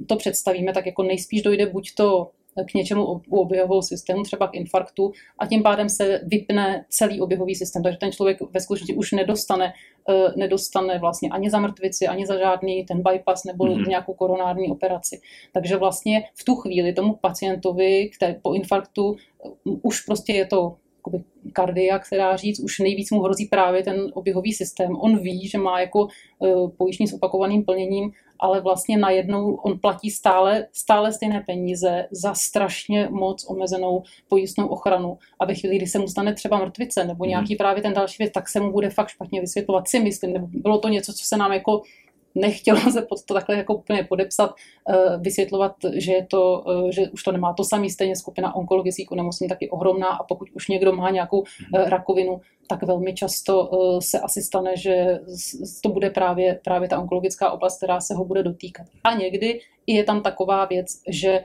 to 0.06 0.16
představíme, 0.16 0.72
tak 0.72 0.86
jako 0.86 1.02
nejspíš 1.02 1.42
dojde 1.42 1.66
buď 1.66 1.94
to 1.94 2.30
k 2.70 2.74
něčemu 2.74 3.20
u 3.28 3.40
oběhového 3.40 3.82
systému, 3.82 4.22
třeba 4.22 4.48
k 4.48 4.54
infarktu, 4.54 5.12
a 5.38 5.46
tím 5.46 5.62
pádem 5.62 5.88
se 5.88 6.20
vypne 6.24 6.84
celý 6.88 7.20
oběhový 7.20 7.54
systém. 7.54 7.82
Takže 7.82 7.98
ten 7.98 8.12
člověk 8.12 8.38
ve 8.40 8.60
skutečnosti 8.60 8.94
už 8.94 9.12
nedostane, 9.12 9.72
eh, 10.10 10.32
nedostane 10.36 10.98
vlastně 10.98 11.28
ani 11.28 11.50
za 11.50 11.58
mrtvici, 11.58 12.06
ani 12.06 12.26
za 12.26 12.38
žádný 12.38 12.84
ten 12.84 13.02
bypass 13.02 13.44
nebo 13.44 13.64
mm-hmm. 13.64 13.88
nějakou 13.88 14.14
koronární 14.14 14.68
operaci. 14.68 15.20
Takže 15.52 15.76
vlastně 15.76 16.24
v 16.34 16.44
tu 16.44 16.54
chvíli 16.54 16.92
tomu 16.92 17.14
pacientovi 17.14 18.10
který 18.16 18.34
po 18.42 18.54
infarktu 18.54 19.16
už 19.82 20.00
prostě 20.00 20.32
je 20.32 20.46
to 20.46 20.76
jakoby 21.00 21.24
kardiak, 21.52 22.06
která 22.06 22.36
říct, 22.36 22.60
už 22.60 22.78
nejvíc 22.78 23.10
mu 23.10 23.20
hrozí 23.22 23.46
právě 23.46 23.82
ten 23.82 24.10
oběhový 24.14 24.52
systém. 24.52 24.96
On 24.96 25.18
ví, 25.18 25.48
že 25.48 25.58
má 25.58 25.80
jako 25.80 26.08
uh, 26.38 26.70
pojištění 26.70 27.08
s 27.08 27.12
opakovaným 27.12 27.64
plněním, 27.64 28.12
ale 28.40 28.60
vlastně 28.60 28.98
najednou 28.98 29.54
on 29.54 29.78
platí 29.78 30.10
stále, 30.10 30.66
stále 30.72 31.12
stejné 31.12 31.44
peníze 31.46 32.06
za 32.10 32.34
strašně 32.34 33.08
moc 33.10 33.46
omezenou 33.48 34.02
pojistnou 34.28 34.66
ochranu. 34.66 35.18
A 35.40 35.44
ve 35.44 35.54
chvíli, 35.54 35.76
kdy 35.76 35.86
se 35.86 35.98
mu 35.98 36.08
stane 36.08 36.34
třeba 36.34 36.58
mrtvice 36.58 37.04
nebo 37.04 37.24
mhm. 37.24 37.28
nějaký 37.28 37.56
právě 37.56 37.82
ten 37.82 37.92
další 37.92 38.16
věc, 38.18 38.32
tak 38.32 38.48
se 38.48 38.60
mu 38.60 38.72
bude 38.72 38.90
fakt 38.90 39.08
špatně 39.08 39.40
vysvětlovat, 39.40 39.88
si 39.88 40.00
myslím, 40.00 40.32
nebo 40.32 40.46
bylo 40.50 40.78
to 40.78 40.88
něco, 40.88 41.12
co 41.12 41.24
se 41.24 41.36
nám 41.36 41.52
jako 41.52 41.82
nechtělo 42.34 42.80
se 42.92 43.02
pod 43.02 43.24
to 43.24 43.34
takhle 43.34 43.56
jako 43.56 43.74
úplně 43.74 44.04
podepsat, 44.04 44.54
eh, 44.88 45.18
vysvětlovat, 45.18 45.72
že, 45.94 46.12
je 46.12 46.26
to, 46.26 46.64
eh, 46.70 46.92
že 46.92 47.10
už 47.10 47.22
to 47.22 47.32
nemá 47.32 47.52
to 47.52 47.64
samý 47.64 47.90
stejně 47.90 48.16
skupina 48.16 48.54
onkologických 48.54 49.12
onemocnění 49.12 49.48
taky 49.48 49.70
ohromná 49.70 50.08
a 50.08 50.24
pokud 50.24 50.48
už 50.54 50.68
někdo 50.68 50.92
má 50.92 51.10
nějakou 51.10 51.36
mhm. 51.36 51.82
eh, 51.82 51.90
rakovinu, 51.90 52.40
tak 52.68 52.82
velmi 52.82 53.14
často 53.14 53.70
se 54.02 54.20
asi 54.20 54.42
stane, 54.42 54.76
že 54.76 55.18
to 55.82 55.88
bude 55.88 56.10
právě, 56.10 56.60
právě 56.64 56.88
ta 56.88 56.98
onkologická 56.98 57.50
oblast, 57.50 57.76
která 57.76 58.00
se 58.00 58.14
ho 58.14 58.24
bude 58.24 58.42
dotýkat. 58.42 58.86
A 59.04 59.14
někdy 59.14 59.60
je 59.86 60.04
tam 60.04 60.22
taková 60.22 60.64
věc, 60.64 60.86
že 61.08 61.44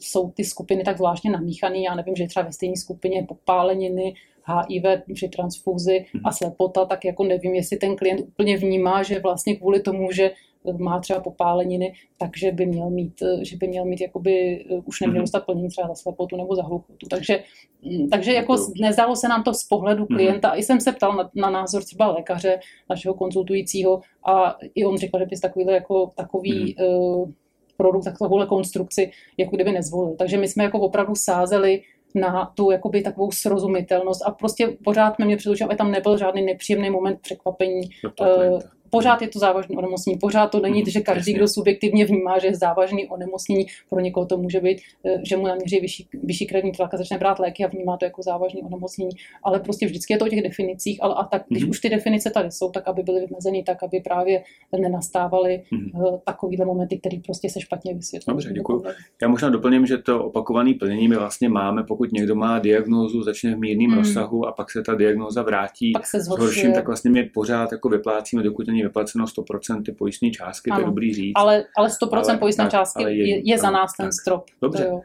jsou 0.00 0.30
ty 0.30 0.44
skupiny 0.44 0.84
tak 0.84 0.96
zvláštně 0.96 1.30
namíchané. 1.30 1.78
Já 1.78 1.94
nevím, 1.94 2.16
že 2.16 2.26
třeba 2.26 2.46
ve 2.46 2.52
stejné 2.52 2.76
skupině 2.76 3.24
popáleniny, 3.28 4.14
HIV 4.44 4.84
při 5.14 5.28
transfuzi 5.28 6.04
a 6.14 6.28
mhm. 6.28 6.32
slepota, 6.32 6.84
tak 6.84 7.04
jako 7.04 7.24
nevím, 7.24 7.54
jestli 7.54 7.76
ten 7.76 7.96
klient 7.96 8.20
úplně 8.20 8.56
vnímá, 8.56 9.02
že 9.02 9.20
vlastně 9.20 9.56
kvůli 9.56 9.80
tomu, 9.80 10.12
že 10.12 10.30
má 10.78 11.00
třeba 11.00 11.20
popáleniny, 11.20 11.92
takže 12.18 12.52
by 12.52 12.66
měl 12.66 12.90
mít, 12.90 13.22
že 13.42 13.56
by 13.56 13.68
měl 13.68 13.84
mít 13.84 14.00
jakoby, 14.00 14.64
už 14.84 15.00
neměl 15.00 15.20
mhm. 15.20 15.22
dostat 15.22 15.46
plnění 15.46 15.68
třeba 15.68 15.88
za 15.88 15.94
slepotu 15.94 16.36
nebo 16.36 16.56
za 16.56 16.62
hluchotu. 16.62 17.06
Takže, 17.10 17.42
mm, 17.82 18.08
takže 18.08 18.32
jako 18.32 18.56
nezdálo 18.80 19.16
se 19.16 19.28
nám 19.28 19.42
to 19.42 19.54
z 19.54 19.64
pohledu 19.64 20.06
mhm. 20.10 20.16
klienta. 20.16 20.54
I 20.54 20.62
jsem 20.62 20.80
se 20.80 20.92
ptal 20.92 21.16
na, 21.16 21.30
na 21.34 21.50
názor 21.50 21.84
třeba 21.84 22.12
lékaře, 22.12 22.60
našeho 22.90 23.14
konzultujícího 23.14 24.00
a 24.26 24.56
i 24.74 24.84
on 24.84 24.98
řekl, 24.98 25.18
že 25.18 25.26
bys 25.26 25.40
takový, 25.40 25.66
jako, 25.66 26.10
takový 26.16 26.76
uh, 26.76 27.30
produkt, 27.76 28.04
takovouhle 28.04 28.46
konstrukci, 28.46 29.10
jako 29.36 29.56
kdyby 29.56 29.72
nezvolil. 29.72 30.14
Takže 30.18 30.38
my 30.38 30.48
jsme 30.48 30.64
jako 30.64 30.80
opravdu 30.80 31.14
sázeli 31.14 31.82
na 32.14 32.52
tu 32.54 32.70
jakoby 32.70 33.02
takovou 33.02 33.30
srozumitelnost. 33.30 34.22
A 34.26 34.30
prostě 34.30 34.68
pořád 34.84 35.18
mě 35.18 35.36
před 35.36 35.62
aby 35.62 35.76
tam 35.76 35.90
nebyl 35.90 36.18
žádný 36.18 36.42
nepříjemný 36.42 36.90
moment 36.90 37.20
překvapení 37.20 37.90
pořád 38.92 39.22
je 39.22 39.28
to 39.28 39.38
závažné 39.38 39.76
onemocnění, 39.76 40.18
pořád 40.18 40.46
to 40.46 40.60
není, 40.60 40.80
mhm, 40.80 40.90
že 40.90 41.00
každý, 41.00 41.32
kdo 41.32 41.48
subjektivně 41.48 42.06
vnímá, 42.06 42.38
že 42.38 42.46
je 42.46 42.54
závažný 42.54 43.08
onemocnění, 43.08 43.66
pro 43.90 44.00
někoho 44.00 44.26
to 44.26 44.36
může 44.36 44.60
být, 44.60 44.78
eh, 45.06 45.20
že 45.28 45.36
mu 45.36 45.46
naměří 45.46 45.80
vyšší, 45.80 46.08
vyšší 46.22 46.46
krevní 46.46 46.72
tlak 46.72 46.94
a 46.94 46.96
začne 46.96 47.18
brát 47.18 47.38
léky 47.38 47.64
a 47.64 47.68
vnímá 47.68 47.96
to 47.96 48.04
jako 48.04 48.22
závažný 48.22 48.62
onemocnění, 48.62 49.10
ale 49.44 49.60
prostě 49.60 49.86
vždycky 49.86 50.12
je 50.12 50.18
to 50.18 50.24
o 50.24 50.28
těch 50.28 50.42
definicích, 50.42 50.98
ale 51.02 51.14
a 51.14 51.24
tak, 51.24 51.42
když 51.48 51.64
mm-hmm. 51.64 51.70
už 51.70 51.80
ty 51.80 51.88
definice 51.88 52.30
tady 52.30 52.50
jsou, 52.50 52.70
tak 52.70 52.88
aby 52.88 53.02
byly 53.02 53.20
vymezeny 53.26 53.62
tak, 53.62 53.82
aby 53.82 54.00
právě 54.00 54.42
nenastávaly 54.80 55.62
mm-hmm. 55.72 56.20
takovýhle 56.24 56.66
momenty, 56.66 56.98
které 56.98 57.16
prostě 57.24 57.50
se 57.50 57.60
špatně 57.60 57.94
vysvětlují. 57.94 58.34
Dobře, 58.34 58.52
děkuji. 58.52 58.82
Já 59.22 59.28
možná 59.28 59.50
doplním, 59.50 59.86
že 59.86 59.98
to 59.98 60.24
opakované 60.24 60.74
plnění 60.74 61.08
my 61.08 61.16
vlastně 61.16 61.48
máme, 61.48 61.84
pokud 61.84 62.12
někdo 62.12 62.34
má 62.34 62.58
diagnózu, 62.58 63.22
začne 63.22 63.54
v 63.54 63.58
mírném 63.58 63.90
mm. 63.90 63.98
rozsahu 63.98 64.46
a 64.46 64.52
pak 64.52 64.70
se 64.70 64.82
ta 64.82 64.94
diagnóza 64.94 65.42
vrátí 65.42 65.92
pak 65.92 66.06
se 66.06 66.20
zhorším, 66.20 66.72
tak 66.72 66.86
vlastně 66.86 67.10
my 67.10 67.22
pořád 67.22 67.72
jako 67.72 67.88
vyplácíme, 67.88 68.42
dokud 68.42 68.66
není 68.66 68.81
vyplaceno 68.82 69.24
100% 69.24 69.94
pojistné 69.98 70.30
částky, 70.30 70.70
ano, 70.70 70.80
to 70.80 70.82
je 70.82 70.86
dobrý 70.86 71.14
říct. 71.14 71.32
Ale, 71.36 71.64
ale 71.76 71.88
100% 71.88 72.22
ale, 72.28 72.38
pojistné 72.38 72.68
částky 72.70 73.02
ale 73.02 73.14
je, 73.14 73.28
je, 73.28 73.42
je 73.44 73.58
za 73.58 73.70
nás 73.70 73.96
ten 73.96 74.06
tak. 74.06 74.12
strop. 74.12 74.44
Dobře. 74.62 74.84
To 74.84 75.00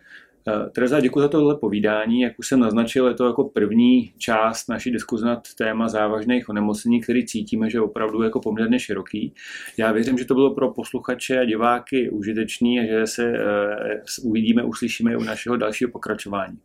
Uh, 0.48 0.70
Tereza, 0.70 1.00
děkuji 1.00 1.20
za 1.20 1.28
tohle 1.28 1.56
povídání. 1.58 2.22
Jak 2.22 2.40
už 2.40 2.48
jsem 2.48 2.60
naznačil, 2.60 3.08
je 3.08 3.13
to 3.13 3.26
jako 3.26 3.44
první 3.44 4.13
část 4.18 4.70
naší 4.70 4.92
diskuze 4.92 5.26
nad 5.26 5.40
téma 5.58 5.88
závažných 5.88 6.50
onemocnění, 6.50 7.02
který 7.02 7.26
cítíme, 7.26 7.70
že 7.70 7.78
je 7.78 7.82
opravdu 7.82 8.24
jako 8.24 8.40
poměrně 8.40 8.80
široký. 8.80 9.34
Já 9.78 9.92
věřím, 9.92 10.18
že 10.18 10.26
to 10.26 10.34
bylo 10.34 10.56
pro 10.56 10.74
posluchače 10.74 11.40
a 11.40 11.46
diváky 11.46 12.10
užitečný 12.10 12.80
a 12.80 12.86
že 12.86 13.08
se 13.08 13.32
uh, 13.32 14.30
uvidíme, 14.30 14.63
uslyšíme 14.63 15.18
u 15.18 15.24
našeho 15.24 15.58
dalšího 15.58 15.92
pokračování. 15.92 16.60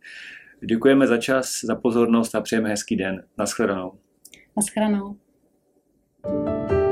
Děkujeme 0.65 1.07
za 1.07 1.17
čas, 1.17 1.59
za 1.63 1.75
pozornost 1.75 2.35
a 2.35 2.41
přejeme 2.41 2.69
hezký 2.69 2.95
den. 2.95 3.23
Naschledanou. 3.37 3.91
Naschledanou. 4.57 5.15
thank 6.23 6.71
you 6.71 6.82